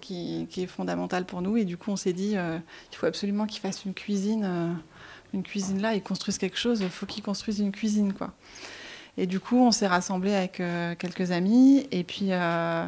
[0.00, 1.56] qui, est fondamental pour nous.
[1.56, 2.58] Et du coup, on s'est dit, euh,
[2.92, 4.76] il faut absolument qu'ils fassent une cuisine.
[5.32, 8.32] une cuisine là, ils construisent quelque chose, il faut qu'ils construisent une cuisine, quoi.
[9.16, 11.86] Et du coup, on s'est rassemblés avec euh, quelques amis.
[11.92, 12.86] Et puis euh,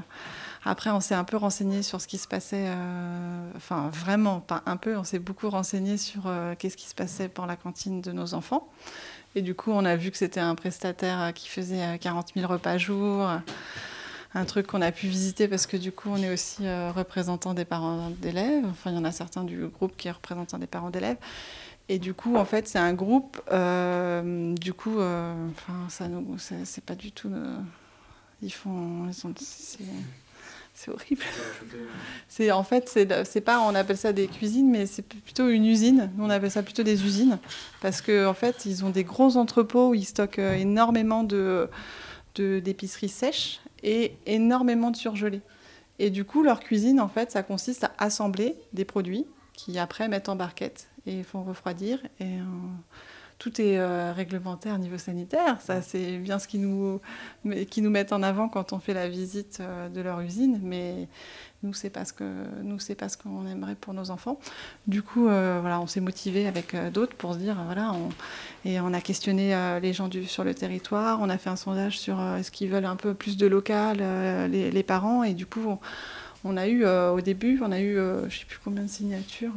[0.64, 2.66] après, on s'est un peu renseigné sur ce qui se passait.
[2.66, 4.96] Euh, enfin, vraiment, pas un peu.
[4.96, 8.68] On s'est beaucoup renseigné sur qu'est-ce qui se passait pour la cantine de nos enfants.
[9.34, 12.78] Et du coup, on a vu que c'était un prestataire qui faisait 40 000 repas
[12.78, 13.28] jour
[14.34, 17.64] un truc qu'on a pu visiter parce que du coup on est aussi représentant des
[17.64, 18.66] parents d'élèves.
[18.68, 21.16] Enfin il y en a certains du groupe qui est représentant des parents d'élèves.
[21.88, 23.40] Et du coup, en fait, c'est un groupe.
[23.52, 25.34] Euh, du coup, euh,
[25.88, 26.06] ça
[26.64, 27.28] c'est pas du tout.
[27.28, 27.56] Euh,
[28.42, 29.32] ils font, ils sont,
[30.74, 31.22] c'est horrible.
[32.28, 32.88] C'est en fait,
[33.24, 36.10] c'est pas, on appelle ça des cuisines, mais c'est plutôt une usine.
[36.16, 37.38] Nous, on appelle ça plutôt des usines
[37.80, 41.68] parce que en fait, ils ont des gros entrepôts où ils stockent énormément de
[42.34, 45.40] d'épiceries sèches et énormément de surgelés.
[45.98, 50.08] Et du coup, leur cuisine, en fait, ça consiste à assembler des produits qui après
[50.08, 52.00] mettent en barquette et font refroidir.
[52.20, 52.42] Et euh,
[53.38, 55.60] tout est euh, réglementaire au niveau sanitaire.
[55.60, 57.00] Ça, c'est bien ce qui nous,
[57.70, 60.60] qui nous mettent en avant quand on fait la visite euh, de leur usine.
[60.62, 61.08] Mais
[61.62, 62.24] nous, c'est pas ce que
[62.62, 64.38] nous, c'est pas ce qu'on aimerait pour nos enfants.
[64.86, 68.10] Du coup, voilà, on s'est motivé avec d'autres pour se dire, voilà, on,
[68.68, 71.18] et on a questionné les gens du, sur le territoire.
[71.20, 73.98] On a fait un sondage sur est-ce qu'ils veulent un peu plus de local,
[74.50, 75.24] les, les, parents.
[75.24, 75.78] Et du coup, on,
[76.44, 77.96] on a eu au début, on a eu,
[78.28, 79.54] je sais plus combien de signatures.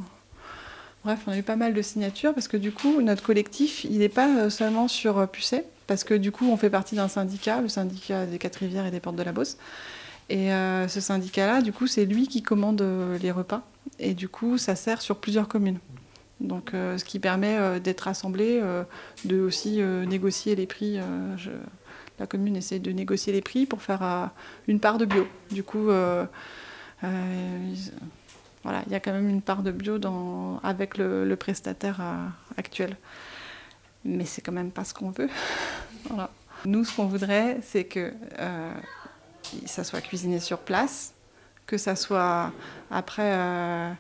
[1.06, 4.00] Bref, on a eu pas mal de signatures parce que du coup, notre collectif, il
[4.00, 7.08] n'est pas euh, seulement sur euh, Pucet, parce que du coup, on fait partie d'un
[7.08, 9.58] syndicat, le syndicat des Quatre-Rivières et des Portes de la Beauce.
[10.30, 12.84] Et euh, ce syndicat-là, du coup, c'est lui qui commande
[13.22, 13.66] les repas.
[13.98, 15.80] Et du coup, ça sert sur plusieurs communes.
[16.40, 18.62] Donc, ce qui permet d'être assemblé,
[19.26, 21.00] de aussi négocier les prix.
[22.20, 24.30] La commune essaie de négocier les prix pour faire
[24.68, 25.28] une part de bio.
[25.50, 25.90] Du coup,
[28.64, 32.28] voilà, il y a quand même une part de bio dans, avec le, prestataire euh,
[32.58, 32.98] actuel.
[34.06, 35.30] Mais c'est quand même pas ce qu'on veut.
[36.66, 38.74] Nous, ce qu'on voudrait, c'est que euh,
[39.66, 41.14] ça soit cuisiné sur place,
[41.68, 42.52] que ça soit
[42.92, 43.92] après, euh,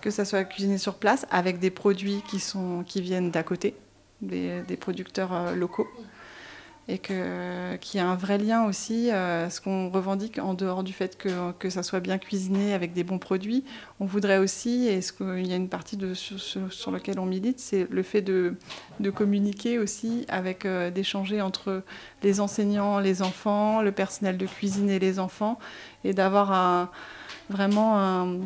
[0.00, 3.74] que ça soit cuisiné sur place avec des produits qui sont qui viennent d'à côté,
[4.22, 5.88] des, des producteurs locaux
[6.88, 10.82] et que, qu'il y a un vrai lien aussi, euh, ce qu'on revendique en dehors
[10.82, 13.64] du fait que, que ça soit bien cuisiné avec des bons produits.
[14.00, 16.40] On voudrait aussi, et ce qu'il y a une partie sur,
[16.72, 18.56] sur, laquelle on milite, c'est le fait de,
[19.00, 21.82] de communiquer aussi, avec euh, d'échanger entre
[22.22, 25.58] les enseignants, les enfants, le personnel de cuisine et les enfants,
[26.04, 26.90] et d'avoir
[27.48, 28.38] vraiment un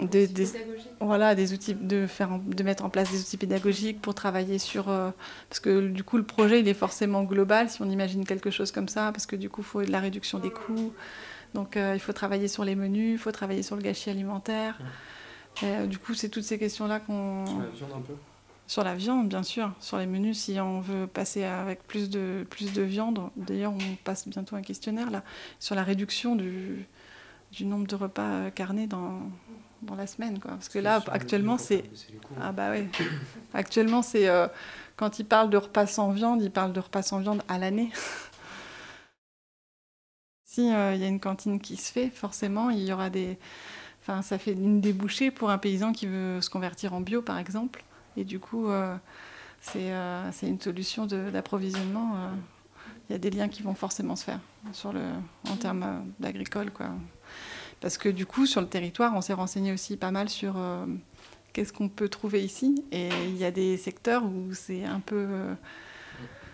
[0.00, 0.28] des,
[1.00, 4.88] voilà, des outils, de, faire, de mettre en place des outils pédagogiques pour travailler sur...
[4.88, 5.10] Euh,
[5.48, 8.72] parce que du coup, le projet, il est forcément global, si on imagine quelque chose
[8.72, 10.92] comme ça, parce que du coup, il faut de la réduction des coûts.
[11.54, 14.78] Donc, euh, il faut travailler sur les menus, il faut travailler sur le gâchis alimentaire.
[15.62, 17.44] Euh, du coup, c'est toutes ces questions-là qu'on...
[17.46, 18.14] Sur la viande un peu
[18.66, 19.72] sur la viande, bien sûr.
[19.78, 23.96] Sur les menus, si on veut passer avec plus de, plus de viande, d'ailleurs, on
[24.04, 25.22] passe bientôt un questionnaire là,
[25.60, 26.86] sur la réduction du,
[27.52, 29.20] du nombre de repas carnés dans,
[29.84, 30.38] dans la semaine.
[30.38, 30.52] Quoi.
[30.52, 31.84] Parce que là, actuellement, c'est.
[32.40, 32.88] Ah bah oui.
[33.54, 34.28] Actuellement, c'est.
[34.28, 34.48] Euh,
[34.96, 37.90] quand ils parlent de repas sans viande, ils parlent de repas sans viande à l'année.
[40.44, 43.38] si euh, il y a une cantine qui se fait, forcément, il y aura des.
[44.02, 47.38] Enfin, ça fait une débouchée pour un paysan qui veut se convertir en bio, par
[47.38, 47.82] exemple.
[48.16, 48.96] Et du coup, euh,
[49.60, 49.90] c'est
[50.42, 52.30] une solution d'approvisionnement.
[53.08, 54.40] Il y a des liens qui vont forcément se faire
[54.72, 55.00] sur le,
[55.48, 56.90] en termes d'agricole, quoi.
[57.84, 60.86] Parce que du coup, sur le territoire, on s'est renseigné aussi pas mal sur euh,
[61.52, 62.82] qu'est-ce qu'on peut trouver ici.
[62.92, 65.26] Et il y a des secteurs où c'est un peu...
[65.28, 65.54] Euh,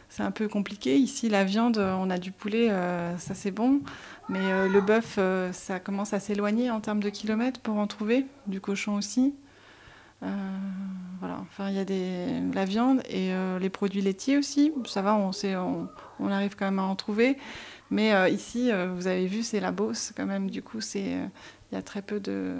[0.08, 0.96] c'est un peu compliqué.
[0.96, 3.80] Ici, la viande, on a du poulet, euh, ça c'est bon.
[4.28, 5.20] Mais le bœuf,
[5.52, 8.26] ça commence à s'éloigner en termes de kilomètres pour en trouver.
[8.48, 9.32] Du cochon aussi.
[10.20, 11.38] voilà.
[11.42, 12.26] Enfin, il y a des...
[12.52, 14.72] la viande et les produits laitiers aussi.
[14.84, 15.30] Ça va, on,
[16.18, 17.36] on, arrive quand même à en trouver.
[17.90, 20.48] Mais euh, ici, euh, vous avez vu, c'est la Beauce quand même.
[20.48, 21.26] Du coup, c'est euh,
[21.70, 22.56] il y a très peu de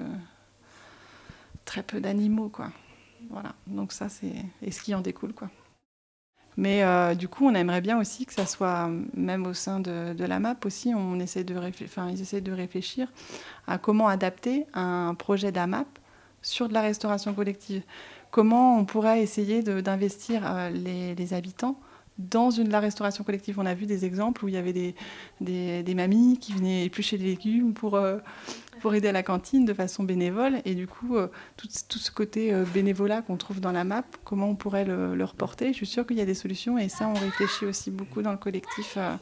[1.64, 2.70] très peu d'animaux, quoi.
[3.30, 3.54] Voilà.
[3.66, 5.50] Donc ça, c'est et ce qui en découle, quoi.
[6.56, 10.40] Mais du coup, on aimerait bien aussi que ça soit, même au sein de, la
[10.40, 13.10] MAP aussi, on essaie de enfin, ils essaient de réfléchir
[13.66, 15.86] à comment adapter un projet d'AMAP
[16.42, 17.82] sur de la restauration collective.
[18.30, 21.80] Comment on pourrait essayer d'investir les habitants
[22.20, 24.94] dans la restauration collective, on a vu des exemples où il y avait
[25.40, 28.18] des, mamies qui venaient éplucher des légumes pour, euh,
[28.80, 30.60] pour aider à la cantine de façon bénévole.
[30.64, 34.48] Et du coup, euh, tout, ce côté euh, bénévolat qu'on trouve dans la map, comment
[34.50, 35.68] on pourrait le, le reporter?
[35.72, 38.32] Je suis sûre qu'il y a des solutions et ça, on réfléchit aussi beaucoup dans
[38.32, 39.18] le collectif à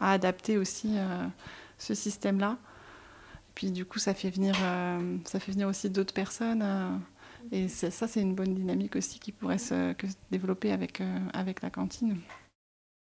[0.00, 0.96] adapter aussi
[1.78, 2.58] ce système-là.
[3.54, 4.56] Puis du coup, ça fait venir,
[5.24, 6.64] ça fait venir aussi d'autres personnes.
[7.50, 9.94] Et ça, c'est une bonne dynamique aussi qui pourrait se,
[10.30, 12.18] développer avec, euh, avec la cantine.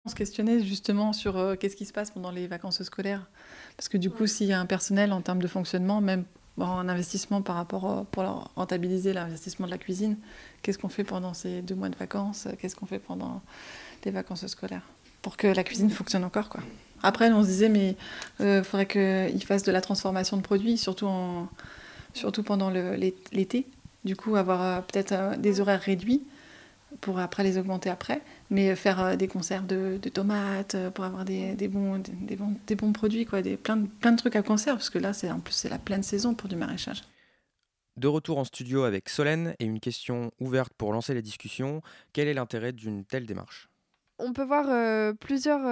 [0.05, 3.29] On se questionnait justement sur euh, qu'est-ce qui se passe pendant les vacances scolaires?
[3.77, 6.25] Parce que du coup, s'il y a un personnel en termes de fonctionnement, même
[6.59, 10.17] en investissement par rapport pour rentabiliser l'investissement de la cuisine,
[10.61, 12.47] qu'est-ce qu'on fait pendant ces deux mois de vacances?
[12.59, 13.41] Qu'est-ce qu'on fait pendant
[14.05, 14.83] les vacances scolaires?
[15.21, 16.49] Pour que la cuisine fonctionne encore.
[16.49, 16.61] Quoi.
[17.03, 17.95] Après, on se disait, mais
[18.39, 21.47] il euh, faudrait qu'ils fassent de la transformation de produits, surtout, en,
[22.13, 23.67] surtout pendant l'été.
[24.03, 26.23] Du coup, avoir euh, peut-être euh, des horaires réduits
[26.99, 31.55] pour après les augmenter après, mais faire euh, des conserves de, tomates pour avoir des,
[31.67, 34.77] bons, des, bons, des bons produits, quoi, des, plein, de, plein de trucs à conserve,
[34.77, 37.03] parce que là, c'est en plus, c'est la pleine saison pour du maraîchage.
[37.97, 41.81] De retour en studio avec Solène et une question ouverte pour lancer les discussions.
[42.13, 43.69] Quel est l'intérêt d'une telle démarche?
[44.17, 45.65] On peut voir plusieurs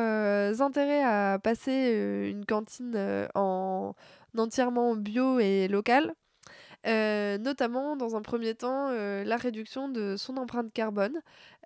[0.62, 3.94] intérêts à passer une cantine en
[4.38, 6.14] entièrement bio et local.
[6.88, 11.20] Euh, notamment, dans un premier temps, euh, la réduction de son empreinte carbone.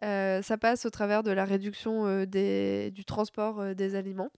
[0.04, 4.30] Euh, ça passe au travers de la réduction des, du transport des aliments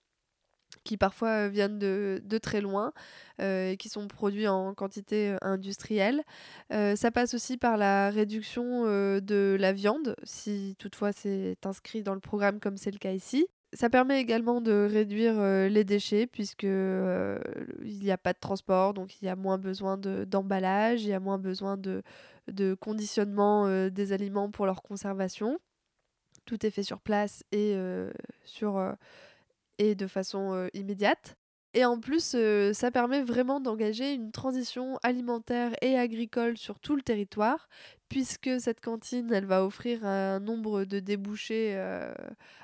[0.83, 2.93] qui parfois viennent de, de très loin
[3.39, 6.23] et qui sont produits en quantité industrielle.
[6.69, 12.19] ça passe aussi par la réduction de la viande, si toutefois c'est inscrit dans le
[12.19, 13.47] programme comme c'est le cas ici.
[13.75, 19.21] Ça permet également de réduire les déchets puisque il n'y a pas de transport, donc
[19.21, 22.01] il y a moins besoin d'emballage, il y a moins besoin de,
[22.47, 25.59] de conditionnement des aliments pour leur conservation.
[26.45, 27.77] Tout est fait sur place et,
[28.45, 28.95] sur,
[29.77, 31.35] et de façon immédiate.
[31.77, 36.95] Et en plus, euh, ça permet vraiment d'engager une transition alimentaire et agricole sur tout
[36.95, 37.67] le territoire,
[38.07, 42.13] puisque cette cantine, elle va offrir un nombre de débouchés euh,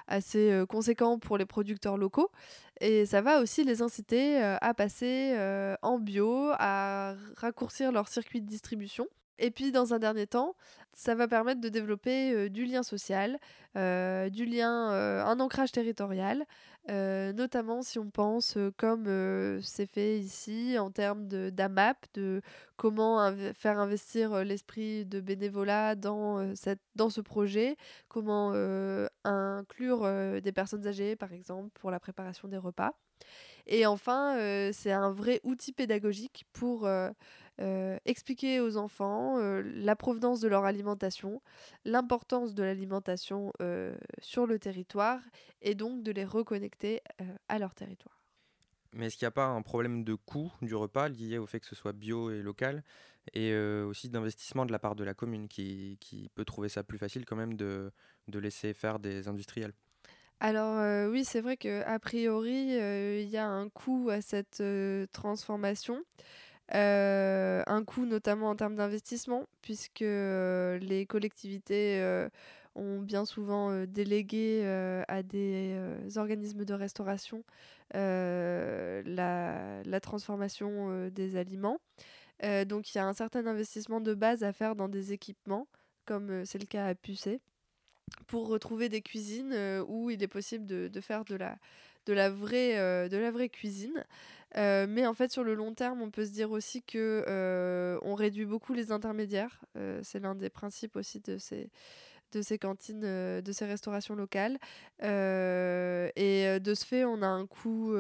[0.08, 2.32] assez euh, conséquent pour les producteurs locaux.
[2.80, 5.36] Et ça va aussi les inciter à passer
[5.84, 9.08] en bio, à raccourcir leur circuit de distribution.
[9.38, 10.56] Et puis, dans un dernier temps,
[10.94, 13.38] ça va permettre de développer du lien social,
[13.76, 16.44] du lien, un ancrage territorial,
[16.88, 19.06] notamment si on pense, comme
[19.62, 22.42] c'est fait ici, en termes d'AMAP, de
[22.76, 28.52] comment faire investir l'esprit de bénévolat dans, cette, dans ce projet, comment
[29.24, 32.94] inclure des personnes âgées, par exemple, pour la préparation des repas.
[33.68, 34.36] Et enfin,
[34.74, 36.90] c'est un vrai outil pédagogique pour
[37.62, 41.42] euh, expliquer aux enfants euh, la provenance de leur alimentation,
[41.86, 45.20] l'importance de l'alimentation euh, sur le territoire
[45.62, 47.02] et donc de les reconnecter
[47.50, 48.20] à leur territoire.
[48.94, 51.60] Mais est-ce qu'il n'y a pas un problème de coût du repas lié au fait
[51.60, 52.84] que ce soit bio et local
[53.34, 56.98] et aussi d'investissement de la part de la commune qui, qui, peut trouver ça plus
[56.98, 57.92] facile quand même de,
[58.28, 59.74] de laisser faire des industriels?
[60.40, 62.74] Alors oui, c'est vrai qu'a priori,
[63.22, 64.62] il y a un coût à cette
[65.14, 66.04] transformation.
[66.74, 72.30] Euh, un coût notamment en termes d'investissement, puisque euh, les collectivités euh,
[72.76, 74.66] ont bien souvent délégué
[75.08, 75.78] à des
[76.16, 77.44] organismes de restauration
[77.94, 81.80] la, transformation des aliments.
[82.66, 85.68] donc il y a un certain investissement de base à faire dans des équipements,
[86.06, 87.42] comme c'est le cas à Pucé,
[88.28, 89.54] pour retrouver des cuisines
[89.90, 91.58] où il est possible de, de faire de la,
[92.06, 94.06] de la vraie, de la vraie cuisine.
[94.58, 97.98] Euh, mais en fait, sur le long terme, on peut se dire aussi que euh,
[98.04, 99.62] on réduit beaucoup les intermédiaires.
[99.78, 101.70] Euh, c'est l'un des principes aussi de ces
[102.34, 104.58] de ces cantines, de ces restaurations locales.
[105.02, 107.94] et de ce fait, on a un coût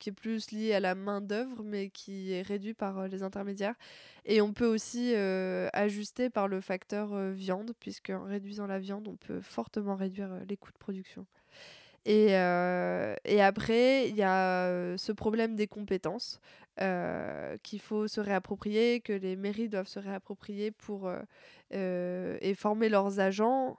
[0.00, 3.76] qui est plus lié à la main-d'œuvre, mais qui est réduit par les intermédiaires.
[4.24, 9.14] Et on peut aussi ajuster par le facteur viande, puisque en réduisant la viande, on
[9.14, 11.24] peut fortement réduire les coûts de production.
[12.06, 16.40] Et, euh, et après, il y a euh, ce problème des compétences
[16.80, 21.10] euh, qu'il faut se réapproprier, que les mairies doivent se réapproprier pour
[21.72, 23.76] et former leurs agents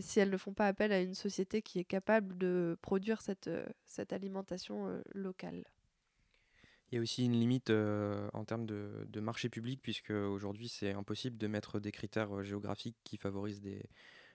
[0.00, 3.50] si elles ne font pas appel à une société qui est capable de produire cette,
[3.86, 5.64] cette alimentation locale.
[6.92, 10.92] Il y a aussi une limite en termes de, de, marché public, puisque aujourd'hui c'est
[10.92, 13.82] impossible de mettre des critères géographiques qui favorisent des,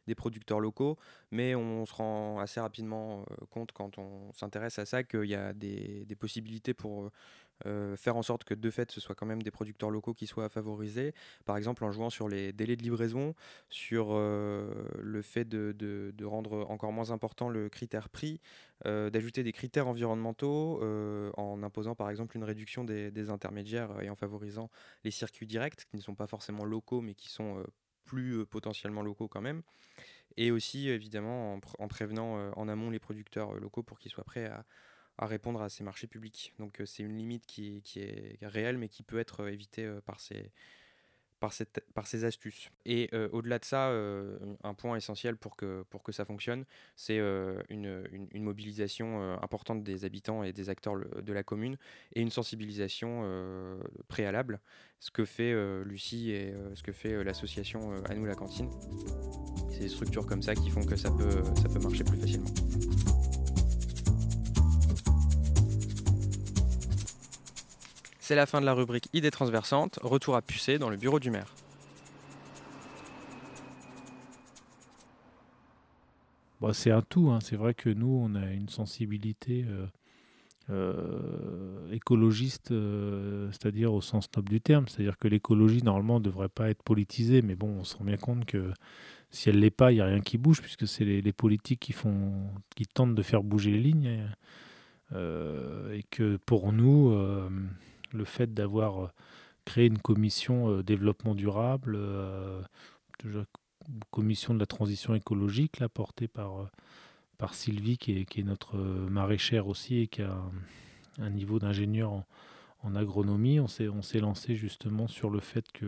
[0.10, 0.98] des producteurs locaux,
[1.32, 5.54] mais on se rend assez rapidement compte quand on s'intéresse à ça qu'il y a
[5.54, 7.12] des, possibilités pour
[7.65, 10.28] euh, faire en sorte que de fait ce soit quand même des producteurs locaux qui
[10.28, 11.13] soient favorisés,
[11.45, 13.36] par exemple en jouant sur les délais de livraison,
[13.69, 18.39] sur euh, le fait de, rendre encore moins important le critère prix,
[18.86, 20.82] euh, d'ajouter des critères environnementaux
[21.38, 24.69] en imposant par exemple une réduction des, intermédiaires et en favorisant
[25.04, 27.63] les circuits directs qui ne sont pas forcément locaux mais qui sont
[28.10, 29.62] plus potentiellement locaux quand même.
[30.38, 34.50] Et aussi évidemment en, en prévenant en amont les producteurs locaux pour qu'ils soient prêts
[35.19, 36.54] à répondre à ces marchés publics.
[36.60, 40.00] Donc euh, c'est une limite qui, est réelle, mais qui peut être euh, évitée euh,
[40.02, 40.52] par ces,
[41.39, 42.69] par, ces astuces.
[42.86, 47.17] Et au-delà de ça, un point essentiel pour que, pour que ça fonctionne, c'est
[47.69, 51.78] une, une, mobilisation importante des habitants et des acteurs de la commune
[52.13, 53.23] et une sensibilisation
[54.08, 54.60] préalable,
[54.99, 58.69] ce que fait Lucie et ce que fait l'association À nous la cantine.
[59.69, 63.19] C'est des structures comme ça qui font que ça peut, ça peut marcher plus facilement.
[68.30, 69.98] C'est la fin de la rubrique Idées transversantes.
[70.04, 71.56] Retour à Pucé dans le bureau du maire.
[76.62, 77.32] Bon, c'est un tout.
[77.32, 77.39] Hein.
[77.42, 79.88] C'est vrai que nous, on a une sensibilité euh,
[80.70, 84.88] euh, écologiste, euh, c'est-à-dire au sens noble du terme.
[84.88, 87.42] C'est-à-dire que l'écologie, normalement, ne devrait pas être politisée.
[87.42, 88.72] Mais bon, on se rend bien compte que
[89.32, 91.80] si elle ne l'est pas, il n'y a rien qui bouge, puisque c'est les, politiques
[91.80, 94.30] qui, font, qui tentent de faire bouger les lignes.
[95.15, 97.12] et que pour nous
[98.13, 99.08] le fait d'avoir euh,
[99.65, 102.62] créé une commission euh, développement durable, euh,
[104.12, 106.69] commission de la transition écologique, là, portée par,
[107.38, 110.38] par Sylvie, qui est, notre maraîchère aussi, et qui a
[111.17, 112.24] un, niveau d'ingénieur
[112.84, 113.60] en, agronomie.
[113.60, 115.88] On s'est lancé justement sur le fait que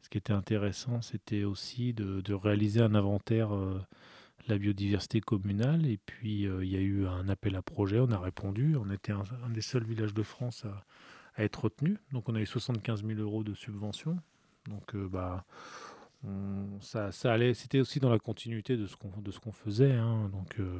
[0.00, 3.78] ce qui était intéressant, c'était aussi de, réaliser un inventaire de
[4.48, 5.86] la biodiversité communale.
[5.86, 8.74] Et puis, il y a eu un appel à projet, on a répondu.
[8.76, 10.82] On était un des seuls villages de France à
[11.34, 11.98] à être retenu.
[12.12, 14.18] Donc on a eu 75 000 euros de subvention.
[14.68, 15.44] Donc euh, bah,
[16.80, 19.92] ça, allait, c'était aussi dans la continuité de ce qu'on, de ce qu'on faisait.
[19.92, 20.28] Hein.
[20.32, 20.78] Donc euh,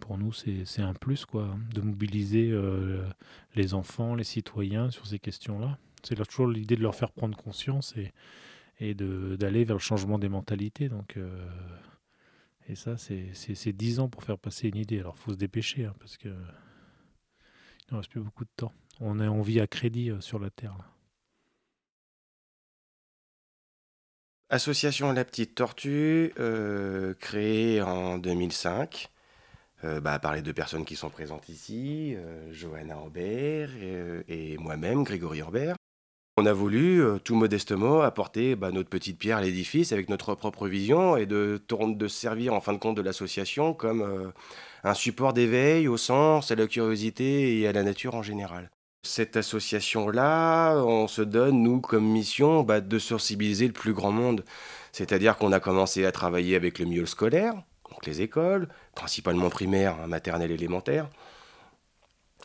[0.00, 3.04] pour nous, c'est, c'est un plus quoi, de mobiliser euh,
[3.54, 5.78] les enfants, les citoyens sur ces questions-là.
[6.02, 8.12] C'est toujours l'idée de leur faire prendre conscience et,
[8.78, 10.90] et de, d'aller vers le changement des mentalités.
[10.90, 11.18] Donc,
[12.68, 15.00] et ça, c'est, c'est, c'est 10 ans pour faire passer une idée.
[15.00, 16.28] Alors il faut se dépêcher hein, parce que
[17.88, 18.72] il ne reste plus beaucoup de temps.
[19.00, 20.76] On, vit à crédit euh, sur la Terre.
[24.50, 29.10] Association La Petite Tortue, euh, créée en 2005
[29.82, 32.16] euh, bah, par les deux personnes qui sont présentes ici,
[32.52, 33.70] Johanna Ambert
[34.28, 35.76] et, moi-même, Grégory Ambert.
[36.36, 40.68] On a voulu, tout modestement, apporter bah, notre petite pierre à l'édifice avec notre propre
[40.68, 44.32] vision et de, de servir en fin de compte de l'association comme
[44.84, 48.70] un support d'éveil au sens, à la curiosité et à la nature en général.
[49.06, 54.44] Cette association-là, on se donne, nous, comme mission, bah, de sensibiliser le plus grand monde.
[54.92, 57.52] C'est-à-dire qu'on a commencé à travailler avec le milieu scolaire,
[57.90, 61.10] donc les écoles, principalement primaires, hein, maternelles, élémentaires.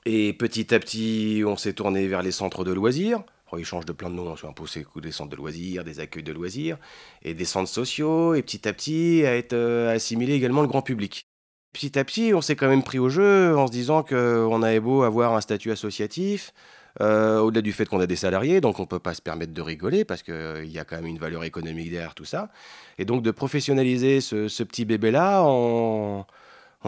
[0.06, 3.24] Et petit à petit, on s'est tourné vers les centres de loisirs.
[3.58, 6.24] ils changent de plein de noms, on hein, imposé des centres de loisirs, des accueils
[6.24, 6.78] de loisirs,
[7.22, 10.82] et des centres sociaux, et petit à petit, à être euh, assimilé également le grand
[10.82, 11.29] public.
[11.74, 14.80] Petit à petit, on s'est quand même pris au jeu en se disant qu'on avait
[14.80, 16.52] beau avoir un statut associatif,
[17.00, 19.54] euh, au-delà du fait qu'on a des salariés, donc on ne peut pas se permettre
[19.54, 22.50] de rigoler parce qu'il y a quand même une valeur économique derrière tout ça.
[22.98, 26.26] Et donc de professionnaliser ce, petit bébé-là en,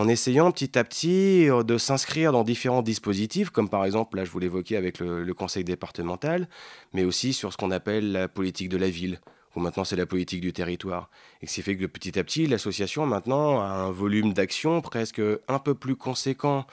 [0.07, 4.31] essayant petit à petit euh, de s'inscrire dans différents dispositifs, comme par exemple, là je
[4.31, 6.47] vous l'évoquais avec le conseil départemental,
[6.93, 9.19] mais aussi sur ce qu'on appelle la politique de la ville
[9.55, 11.09] où maintenant c'est la politique du territoire.
[11.41, 15.21] Et ce qui fait que petit à petit, l'association maintenant a un volume d'action presque
[15.47, 16.65] un peu plus conséquent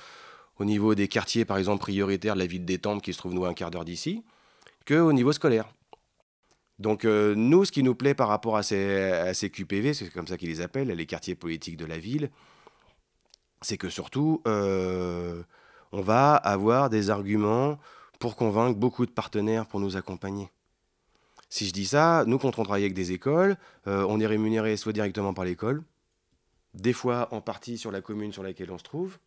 [0.58, 3.44] au niveau des quartiers, par exemple, prioritaires de la ville d'Étampes, qui se trouve nous
[3.44, 4.24] un quart d'heure d'ici,
[4.86, 5.68] qu'au niveau scolaire.
[6.78, 10.26] Donc euh, nous, ce qui nous plaît par rapport à ces, ces QPV, c'est comme
[10.26, 12.30] ça qu'ils les appellent, les quartiers politiques de la ville,
[13.62, 15.42] c'est que surtout, euh,
[15.92, 17.78] on va avoir des arguments
[18.18, 20.50] pour convaincre beaucoup de partenaires pour nous accompagner.
[21.50, 23.56] Si je dis ça, nous, quand on travaille avec des écoles,
[23.86, 25.82] euh, on est rémunéré soit directement par l'école,
[26.74, 29.18] des fois en partie sur la commune sur laquelle on se trouve,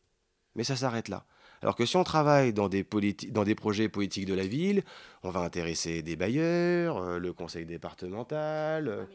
[0.56, 1.26] mais ça s'arrête là.
[1.64, 4.84] Alors que si on travaille dans des, projets politiques de la ville,
[5.24, 9.06] on va intéresser des bailleurs, euh, le conseil départemental, euh,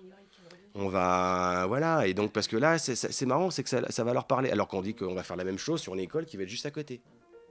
[0.75, 1.65] on va...
[1.67, 4.51] Voilà, et donc parce que là, c'est marrant, c'est que ça, ça, va leur parler,
[4.51, 6.49] alors qu'on dit qu'on va faire la même chose sur une école qui va être
[6.49, 7.01] juste à côté.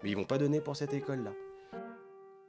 [0.04, 1.32] Mais ils vont pas donner pour cette école-là.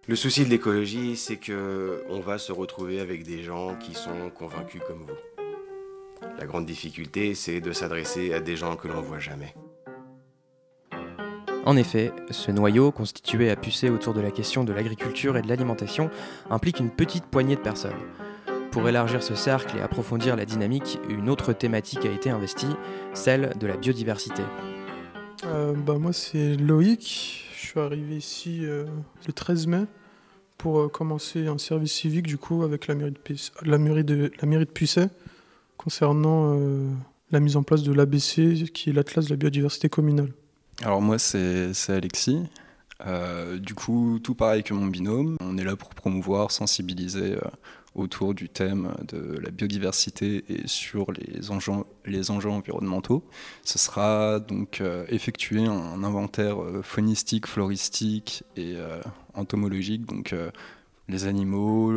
[0.09, 4.31] Le souci de l'écologie, c'est que on va se retrouver avec des gens qui sont
[4.33, 6.29] convaincus comme vous.
[6.39, 9.53] La grande difficulté, c'est de s'adresser à des gens que l'on ne voit jamais.
[11.65, 15.49] En effet, ce noyau, constitué à pucer autour de la question de l'agriculture et de
[15.49, 16.09] l'alimentation,
[16.51, 17.99] implique une petite poignée de personnes.
[18.71, 22.77] Pour élargir ce cercle et approfondir la dynamique, une autre thématique a été investie,
[23.13, 24.43] celle de la biodiversité.
[25.47, 27.46] Euh, bah, moi, c'est Loïc.
[27.67, 28.85] Je suis arrivé ici euh,
[29.27, 29.87] le 13 mai
[30.57, 34.05] pour euh, commencer un service civique du coup avec la mairie de, Puce- la mairie
[34.05, 35.09] de, la mairie de
[35.77, 36.89] concernant euh,
[37.33, 40.31] la mise en place de l'ABC qui est l'Atlas de la biodiversité communale.
[40.85, 42.45] Alors moi c'est Alexis.
[43.05, 45.37] Euh, du coup tout pareil que mon binôme.
[45.41, 47.41] On est là pour promouvoir, sensibiliser euh,
[47.95, 53.23] autour du thème de la biodiversité et sur les enjeux, environnementaux.
[53.65, 58.77] Ce sera donc euh, effectuer un inventaire faunistique, floristique et
[59.35, 60.35] entomologique, donc
[61.09, 61.93] les animaux,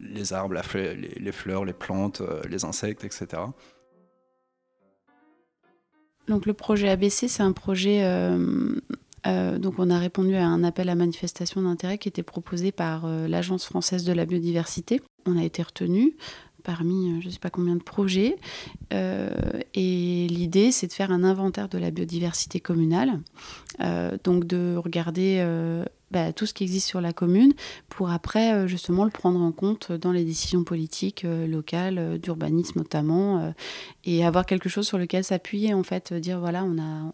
[0.00, 3.42] les arbres, les, fleurs, les plantes, les insectes, etc.
[6.28, 8.02] Donc le projet ABC, c'est un projet.
[9.26, 13.04] Euh, donc on a répondu à un appel à manifestation d'intérêt qui était proposé par
[13.04, 15.00] euh, l'Agence française de la biodiversité.
[15.26, 16.16] On a été retenu
[16.64, 18.36] parmi euh, je ne sais pas combien de projets.
[18.92, 23.20] Et l'idée, c'est de faire un inventaire de la biodiversité communale.
[24.22, 25.42] Donc de regarder
[26.12, 27.54] bah, tout ce qui existe sur la commune
[27.88, 32.18] pour après euh, justement le prendre en compte dans les décisions politiques euh, locales, euh,
[32.18, 33.52] d'urbanisme notamment,
[34.04, 37.12] et avoir quelque chose sur lequel s'appuyer en fait, dire voilà on a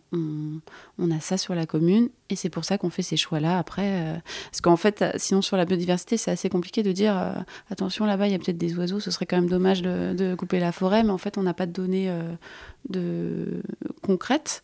[0.99, 3.59] on, a ça sur la commune et c'est pour ça qu'on fait ces choix là
[3.59, 4.21] après
[4.51, 7.17] parce qu'en fait sinon sur la biodiversité c'est assez compliqué de dire
[7.71, 10.61] attention là-bas il y a peut-être des oiseaux ce serait quand même dommage de, couper
[10.61, 12.13] la forêt mais en fait on n'a pas de données
[12.89, 13.63] de
[14.03, 14.63] concrètes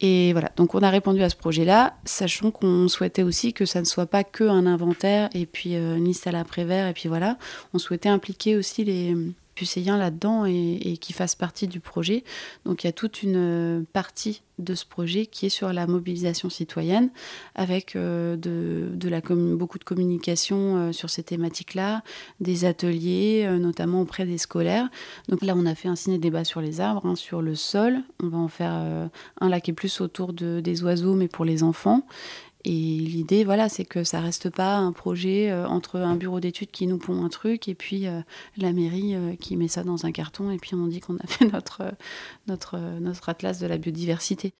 [0.00, 0.50] et voilà.
[0.56, 3.84] Donc on a répondu à ce projet là sachant qu'on souhaitait aussi que ça ne
[3.84, 7.38] soit pas que un inventaire et puis euh, une liste à l'après-vert et puis voilà.
[7.72, 9.16] On souhaitait impliquer aussi les
[9.54, 12.24] pucéiens là-dedans et, et qui fassent partie du projet.
[12.64, 15.86] Donc il y a toute une euh, partie de ce projet qui est sur la
[15.86, 17.10] mobilisation citoyenne,
[17.54, 22.02] avec euh, de, beaucoup de communication euh, sur ces thématiques-là,
[22.40, 24.88] des ateliers, notamment auprès des scolaires.
[25.28, 27.98] Donc là, on a fait un ciné-débat sur les arbres, hein, sur le sol.
[28.22, 28.72] On va en faire
[29.40, 32.06] un là qui est plus autour de, des oiseaux, mais pour les enfants.
[32.66, 36.70] Et l'idée, voilà, c'est que ça reste pas un projet euh, entre un bureau d'études
[36.70, 38.20] qui nous pond un truc et puis euh,
[38.56, 41.26] la mairie euh, qui met ça dans un carton et puis on dit qu'on a
[41.26, 41.92] fait notre,
[42.46, 44.54] notre, notre atlas de la biodiversité.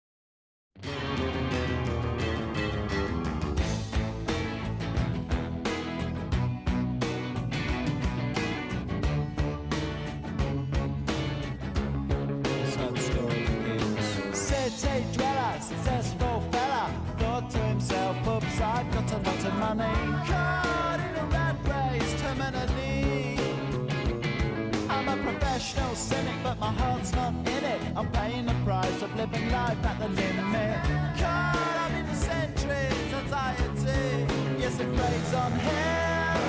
[26.55, 27.81] But my heart's not in it.
[27.97, 30.77] I'm paying the price of living life at the limit.
[31.19, 34.27] Caught up in the centuries, anxiety.
[34.59, 36.41] Yes, it plays on him.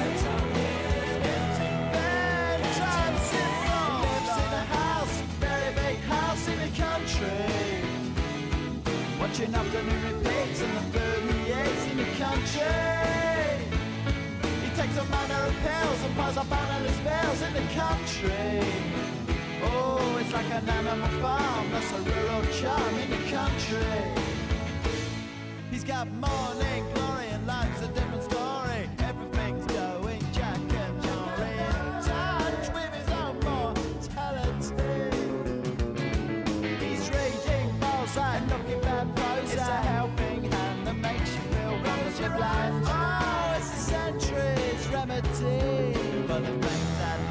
[2.77, 3.49] Johnson
[4.03, 7.53] lives in a house, very big house in the country.
[9.19, 12.83] Watching afternoon repeats and the food he eats in the country.
[14.63, 18.84] He takes a manner of pills and piles up analyst bills in the country.
[20.35, 24.01] Like an animal farm, that's a rural charm in the country.
[25.71, 28.89] He's got morning glory and life's a different story.
[28.99, 34.75] Everything's going Jack and Jory in touch with his own mortality.
[36.85, 39.53] He's reading Mozart, looking bad prose.
[39.53, 42.83] It's a helping hand that makes you feel wonderfully blind.
[42.87, 45.93] Oh, it's a century's remedy
[46.27, 47.24] for the things at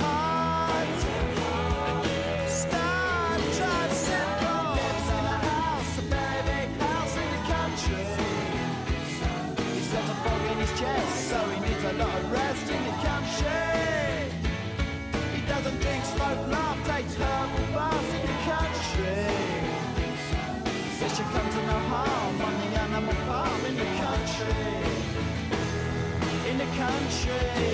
[27.10, 27.73] train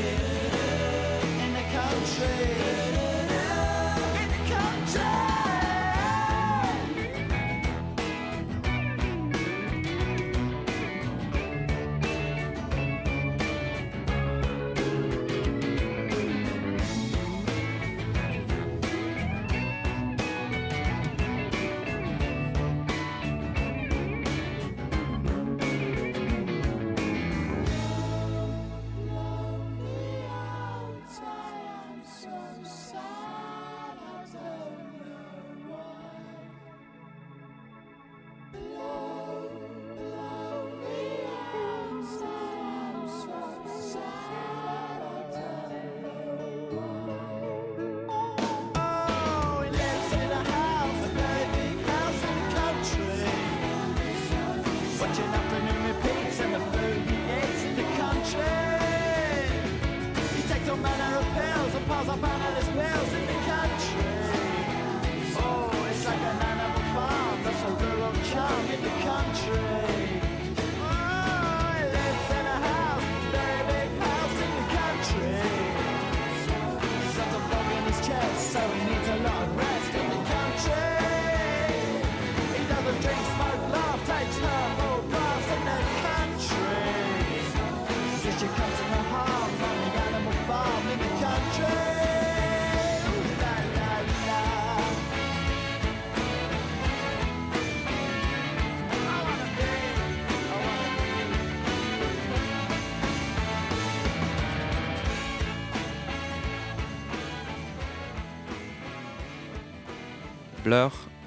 [62.80, 63.29] clouds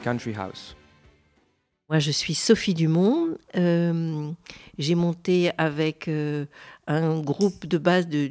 [0.03, 0.75] Country House.
[1.89, 3.37] Moi, je suis Sophie Dumont.
[3.57, 4.31] Euh,
[4.77, 6.45] j'ai monté avec euh,
[6.87, 8.29] un groupe de base de,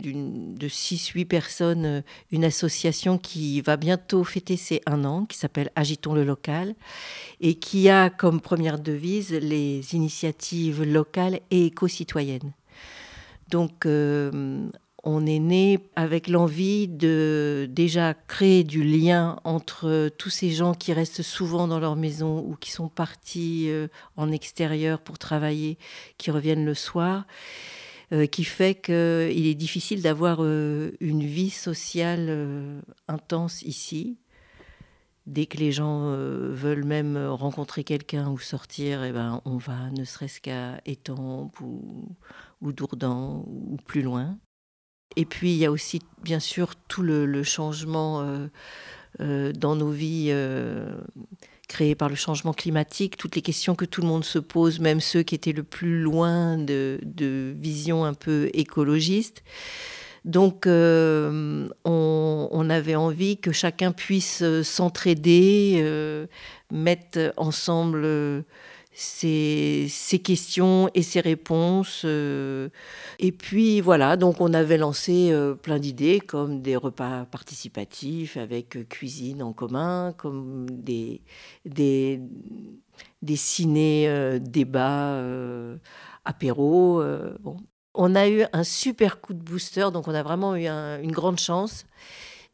[0.69, 2.01] 6-8 personnes euh,
[2.31, 6.75] une association qui va bientôt fêter ses un an, qui s'appelle Agitons le local,
[7.41, 12.53] et qui a comme première devise les initiatives locales et éco-citoyennes.
[13.51, 13.87] Donc,
[15.05, 20.93] on est né avec l'envie de déjà créer du lien entre tous ces gens qui
[20.93, 25.77] restent souvent dans leur maison ou qui sont partis euh, en extérieur pour travailler,
[26.19, 27.27] qui reviennent le soir,
[28.13, 34.19] euh, qui fait qu'il est difficile d'avoir euh, une vie sociale intense ici.
[35.27, 40.05] Dès que les gens veulent même rencontrer quelqu'un ou sortir, eh ben, on va ne
[40.05, 42.17] serait-ce qu'à Étampes ou,
[42.61, 44.37] ou Dourdan ou plus loin.
[45.17, 48.47] Et puis il y a aussi bien sûr tout le, changement euh,
[49.21, 50.87] euh, dans nos vies euh,
[51.69, 55.01] créé par le changement climatique, toutes les questions que tout le monde se pose, même
[55.01, 57.01] ceux qui étaient le plus loin de,
[57.59, 59.43] vision un peu écologiste.
[60.25, 66.27] Donc on, on, avait envie que chacun puisse s'entraider,
[66.71, 68.45] mettre ensemble
[68.95, 72.03] ces, questions et ces réponses.
[72.05, 72.69] Euh,
[73.19, 78.77] et puis voilà, donc on avait lancé euh, plein d'idées comme des repas participatifs avec
[78.77, 81.23] euh, cuisine en commun, comme des,
[81.65, 82.21] des,
[83.23, 85.23] des ciné-débats,
[86.25, 87.03] apéros.
[87.95, 91.39] On a eu un super coup de booster, donc on a vraiment eu une grande
[91.39, 91.85] chance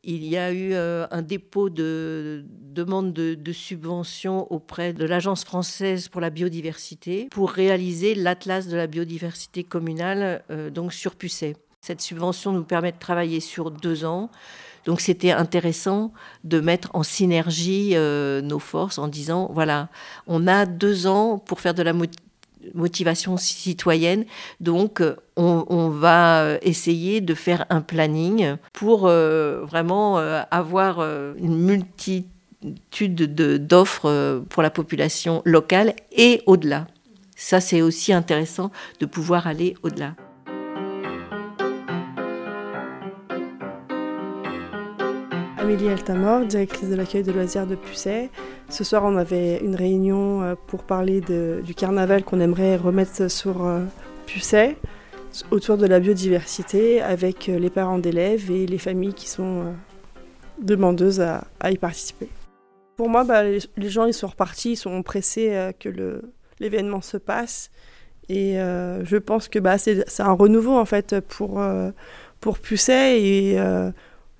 [0.04, 6.08] il y a eu euh, un dépôt de demande de, subvention auprès de l'Agence française
[6.08, 11.56] pour la biodiversité pour réaliser l'Atlas de la biodiversité communale euh, donc sur Pucet.
[11.80, 14.30] Cette subvention nous permet de travailler sur deux ans.
[14.84, 16.12] Donc c'était intéressant
[16.44, 19.88] de mettre en synergie euh, nos forces en disant, voilà,
[20.26, 21.92] on a deux ans pour faire de la
[22.74, 24.24] motivation citoyenne.
[24.60, 30.16] Donc, euh, on, va euh, essayer de faire un planning pour euh, vraiment
[30.50, 33.34] avoir une multitude
[33.66, 36.86] d'offres pour la population locale et au-delà.
[37.36, 40.14] Ça, c'est aussi intéressant de pouvoir aller au-delà.
[45.58, 48.30] Amélie Altamor, directrice de l'accueil de loisirs de Pucet.
[48.68, 53.66] Ce soir, on avait une réunion euh, pour parler du carnaval qu'on aimerait remettre sur
[53.66, 53.80] euh,
[54.26, 54.76] Pucet
[55.50, 59.74] autour de la biodiversité avec euh, les parents d'élèves et les familles qui sont
[60.60, 62.28] demandeuses à, y participer.
[62.96, 66.20] Pour moi, bah, les, gens ils sont repartis, ils sont pressés que
[66.60, 67.70] l'événement se passe
[68.28, 71.62] et je pense que bah, c'est un renouveau en fait pour,
[72.40, 73.58] pour Pucet et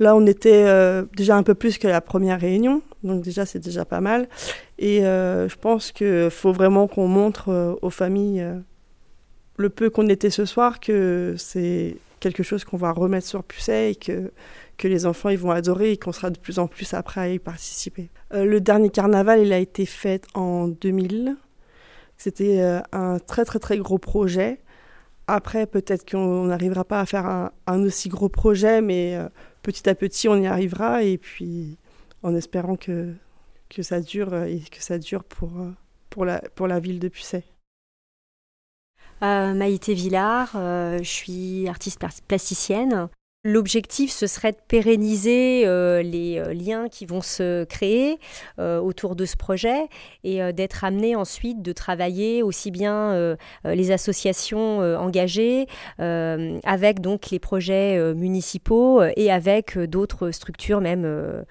[0.00, 3.58] Là, on était euh, déjà un peu plus que la première réunion, donc déjà c'est
[3.58, 4.28] déjà pas mal.
[4.78, 8.46] Et euh, je pense qu'il faut vraiment qu'on montre euh, aux familles
[9.56, 13.90] le peu qu'on était ce soir que c'est quelque chose qu'on va remettre sur Pucet
[13.92, 14.30] et que,
[14.76, 17.28] que les enfants ils vont adorer et qu'on sera de plus en plus après à
[17.28, 18.08] y participer.
[18.32, 21.36] le dernier carnaval, il a été fait en 2000.
[22.16, 24.60] C'était un très très très gros projet.
[25.26, 29.18] Après, peut-être qu'on n'arrivera pas à faire un, un, aussi gros projet, mais
[29.62, 31.02] petit à petit, on y arrivera.
[31.02, 31.76] Et puis,
[32.22, 33.14] en espérant que,
[33.68, 35.70] que ça dure euh, et que ça dure pour, euh,
[36.10, 37.44] pour, la, pour la ville de Pucet.
[39.22, 43.08] Euh, Maïté Villard, je suis artiste plasticienne.
[43.48, 48.18] L'objectif, ce serait de pérenniser euh, les euh, liens qui vont se créer
[48.58, 49.88] euh, autour de ce projet
[50.22, 55.66] et d'être amené ensuite de travailler aussi bien les associations engagées
[55.98, 61.44] avec donc les projets municipaux et avec d'autres structures même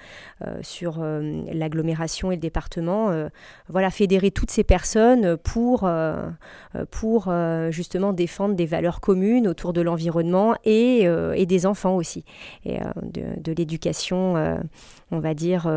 [0.61, 1.03] sur
[1.51, 3.29] l'agglomération et le département.
[3.69, 5.89] voilà, fédérer toutes ces personnes pour,
[6.91, 7.33] pour
[7.71, 12.23] justement défendre des valeurs communes autour de l'environnement et, et des enfants aussi,
[12.65, 14.57] et euh, de, l'éducation, euh,
[15.11, 15.67] on va dire,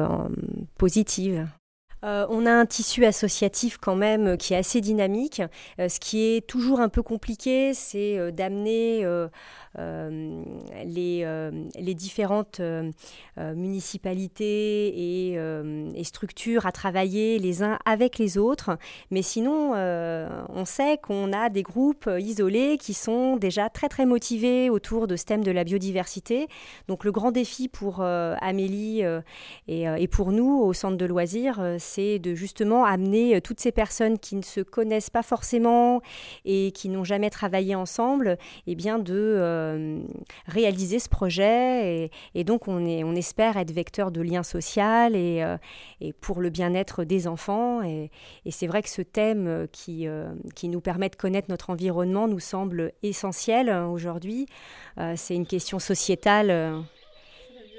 [2.05, 5.43] euh, on a un tissu associatif quand même qui est assez dynamique.
[5.79, 9.05] ce qui est toujours un peu compliqué, c'est d'amener
[9.79, 10.43] euh,
[10.85, 11.51] les, euh,
[11.95, 12.91] différentes euh,
[13.37, 14.89] municipalités
[15.29, 18.77] et, structures à travailler les uns avec les autres.
[19.11, 24.71] Mais sinon, on sait qu'on a des groupes isolés qui sont déjà très très motivés
[24.71, 26.49] autour de ce thème de la biodiversité.
[26.89, 29.03] Donc le grand défi pour Amélie
[29.69, 31.63] et, pour nous au centre de loisirs,
[31.99, 36.01] de justement amener toutes ces personnes qui ne se connaissent pas forcément
[36.45, 40.01] et qui n'ont jamais travaillé ensemble, et eh bien de
[40.47, 42.11] réaliser ce projet.
[42.35, 45.45] Et, donc, on, est, on espère être vecteur de lien social et,
[46.01, 47.83] et pour le bien-être des enfants.
[47.83, 48.11] Et,
[48.45, 50.07] et c'est vrai que ce thème qui,
[50.55, 54.47] qui nous permet de connaître notre environnement nous semble essentiel aujourd'hui.
[55.17, 56.85] c'est une question sociétale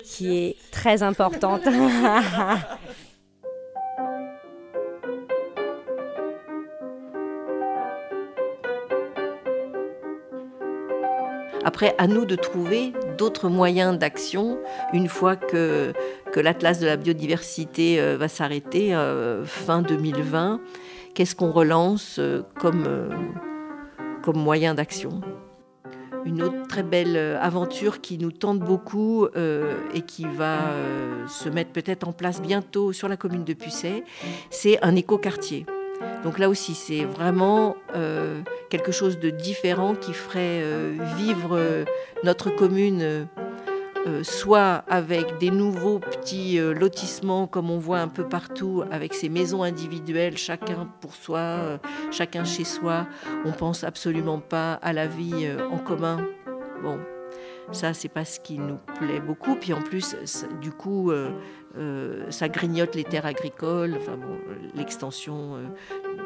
[0.04, 1.64] qui est très importante.
[11.64, 14.58] Après, à nous de trouver d'autres moyens d'action
[14.94, 15.94] une fois que,
[16.36, 20.60] l'Atlas de la biodiversité euh, va s'arrêter euh, fin 2020.
[21.14, 22.88] Qu'est-ce qu'on relance euh, comme,
[24.34, 25.22] moyen d'action?
[26.26, 30.60] Une autre très belle aventure qui nous tente beaucoup et qui va
[31.28, 34.04] se mettre peut-être en place bientôt sur la commune de Pucet,
[34.52, 35.66] c'est un écoquartier.
[36.24, 37.76] Donc là aussi, c'est vraiment
[38.70, 40.64] quelque chose de différent qui ferait
[41.18, 41.60] vivre
[42.24, 43.28] notre commune
[44.08, 49.14] euh, soit avec des nouveaux petits euh, lotissements comme on voit un peu partout, avec
[49.14, 51.78] ces maisons individuelles, chacun pour soi, euh,
[52.10, 53.06] chacun chez soi.
[53.46, 56.26] On pense absolument pas à la vie en commun.
[56.82, 57.00] Bon,
[57.72, 59.56] ça c'est pas ce qui nous plaît beaucoup.
[59.56, 60.16] Puis en plus,
[60.62, 61.12] du coup,
[62.30, 63.96] ça grignote les terres agricoles.
[63.98, 64.38] Enfin bon,
[64.76, 65.58] l'extension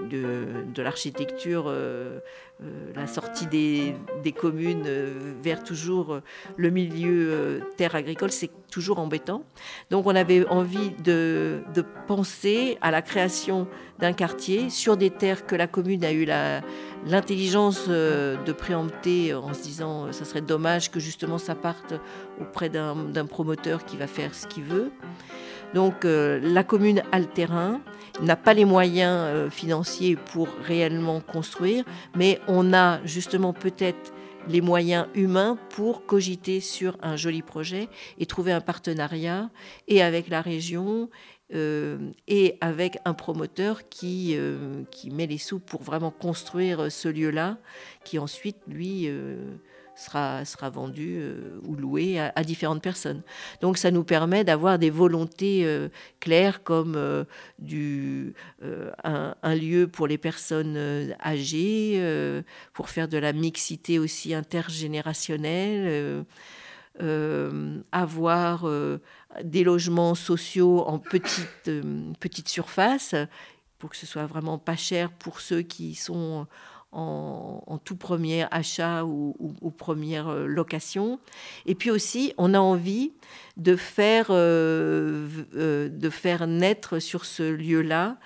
[0.06, 2.20] de, l'architecture, euh,
[2.64, 6.20] euh, la sortie des, communes euh, vers toujours
[6.56, 9.44] le milieu terre agricole, c'est toujours embêtant.
[9.92, 11.62] Donc on avait envie de,
[12.08, 13.68] penser à la création
[14.00, 16.26] d'un quartier sur des terres que la commune a eu
[17.06, 21.94] l'intelligence de préempter en se disant ça serait dommage que justement ça parte
[22.40, 24.92] auprès d'un promoteur qui va faire ce qu'il veut.
[25.74, 27.82] Donc la commune a le terrain,
[28.22, 31.84] n'a pas les moyens euh, financiers pour réellement construire,
[32.16, 34.14] mais on a justement peut-être
[34.48, 37.90] les moyens humains pour cogiter sur un joli projet
[38.20, 39.50] et trouver un partenariat
[39.88, 41.10] et avec la région
[41.54, 47.08] euh, et avec un promoteur qui, euh, qui met les sous pour vraiment construire ce
[47.08, 47.58] lieu-là,
[48.04, 49.10] qui ensuite, lui,
[49.96, 53.22] sera, vendu euh, ou loué à, différentes personnes.
[53.62, 55.90] Donc ça nous permet d'avoir des volontés euh,
[56.20, 57.24] claires comme euh,
[59.04, 62.02] un, lieu pour les personnes âgées,
[62.74, 66.26] pour faire de la mixité aussi intergénérationnelle.
[67.92, 68.70] avoir
[69.44, 73.16] des logements sociaux en petite surface
[73.78, 76.48] pour que ce soit vraiment pas cher pour ceux qui sont
[76.96, 79.36] en, tout premier achat ou,
[79.78, 81.20] première euh, location.
[81.66, 83.12] Et puis aussi, on a envie
[83.58, 88.18] de faire, euh, euh, de faire naître sur ce lieu-là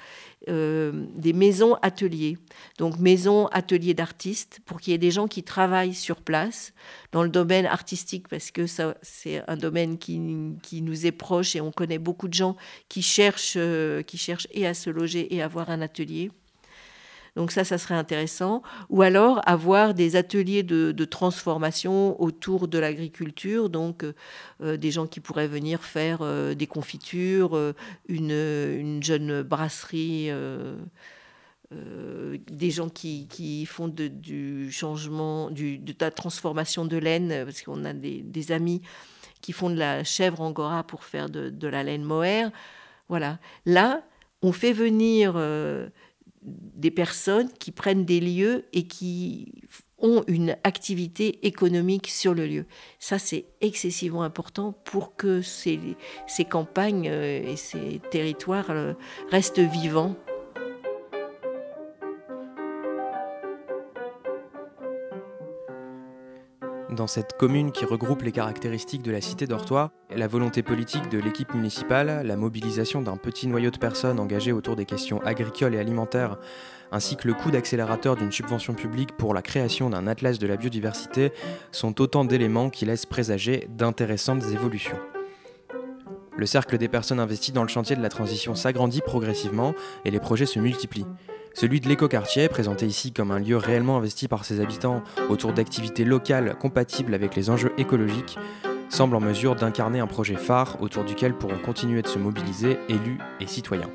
[0.47, 2.38] des maisons ateliers.
[2.80, 6.74] Donc maisons ateliers d'artistes pour qu'il y ait des gens qui travaillent sur place
[7.11, 10.20] dans le domaine artistique parce que ça c'est un domaine qui,
[10.63, 12.55] qui, nous est proche et on connaît beaucoup de gens
[12.88, 13.59] qui cherchent,
[14.07, 16.32] qui cherchent et à se loger et à avoir un atelier.
[17.36, 18.61] Donc ça, ça serait intéressant.
[18.89, 24.13] Ou alors avoir des ateliers de, transformation autour de l'agriculture, donc euh,
[24.61, 27.57] euh, des gens qui pourraient venir faire euh, des confitures,
[28.07, 30.30] une, jeune brasserie.
[31.71, 38.51] des gens qui, font du changement, de la transformation de laine, parce qu'on a des,
[38.51, 38.82] amis
[39.41, 42.51] qui font de la chèvre angora pour faire de, la laine mohair.
[43.07, 43.39] Voilà.
[43.65, 44.03] Là,
[44.41, 45.36] on fait venir
[46.42, 49.52] des personnes qui prennent des lieux et qui
[50.02, 52.66] ont une activité économique sur le lieu.
[53.00, 55.80] Ça, c'est excessivement important pour que ces,
[56.28, 58.94] ces campagnes euh, et ces territoires euh,
[59.30, 60.16] restent vivants
[66.92, 71.20] Dans cette commune qui regroupe les caractéristiques de la cité d'Ortois, la volonté politique de
[71.20, 75.80] l'équipe municipale, la mobilisation d'un petit noyau de personnes engagées autour des questions agricoles et
[75.80, 76.38] alimentaires,
[76.92, 80.58] ainsi que le coût d'accélérateur d'une subvention publique pour la création d'un atlas de la
[80.58, 81.32] biodiversité
[81.72, 84.98] sont autant d'éléments qui laissent présager d'intéressantes évolutions.
[86.40, 89.74] Le cercle des personnes investies dans le chantier de la transition s'agrandit progressivement
[90.06, 91.06] et les projets se multiplient.
[91.54, 96.06] Celui de l'écoquartier, présenté ici comme un lieu réellement investi par ses habitants autour d'activités
[96.06, 98.40] locales compatibles avec les enjeux écologiques,
[98.88, 103.18] semble en mesure d'incarner un projet phare autour duquel pourront continuer de se mobiliser élus
[103.42, 103.92] et citoyens.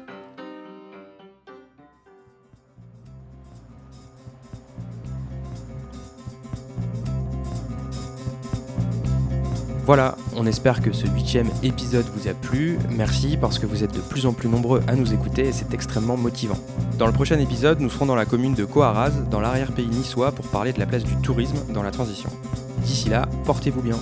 [9.87, 12.79] Voilà, On espère que ce huitième épisode vous a plu.
[12.91, 15.73] Merci parce que vous êtes de plus en plus nombreux à nous écouter et c'est
[15.73, 16.59] extrêmement motivant.
[16.99, 20.47] Dans le prochain épisode, nous serons dans la commune de Coaraz, dans l'arrière-pays niçois, pour
[20.49, 22.31] parler de la place du tourisme dans la transition.
[22.79, 23.97] D'ici là, portez-vous bien.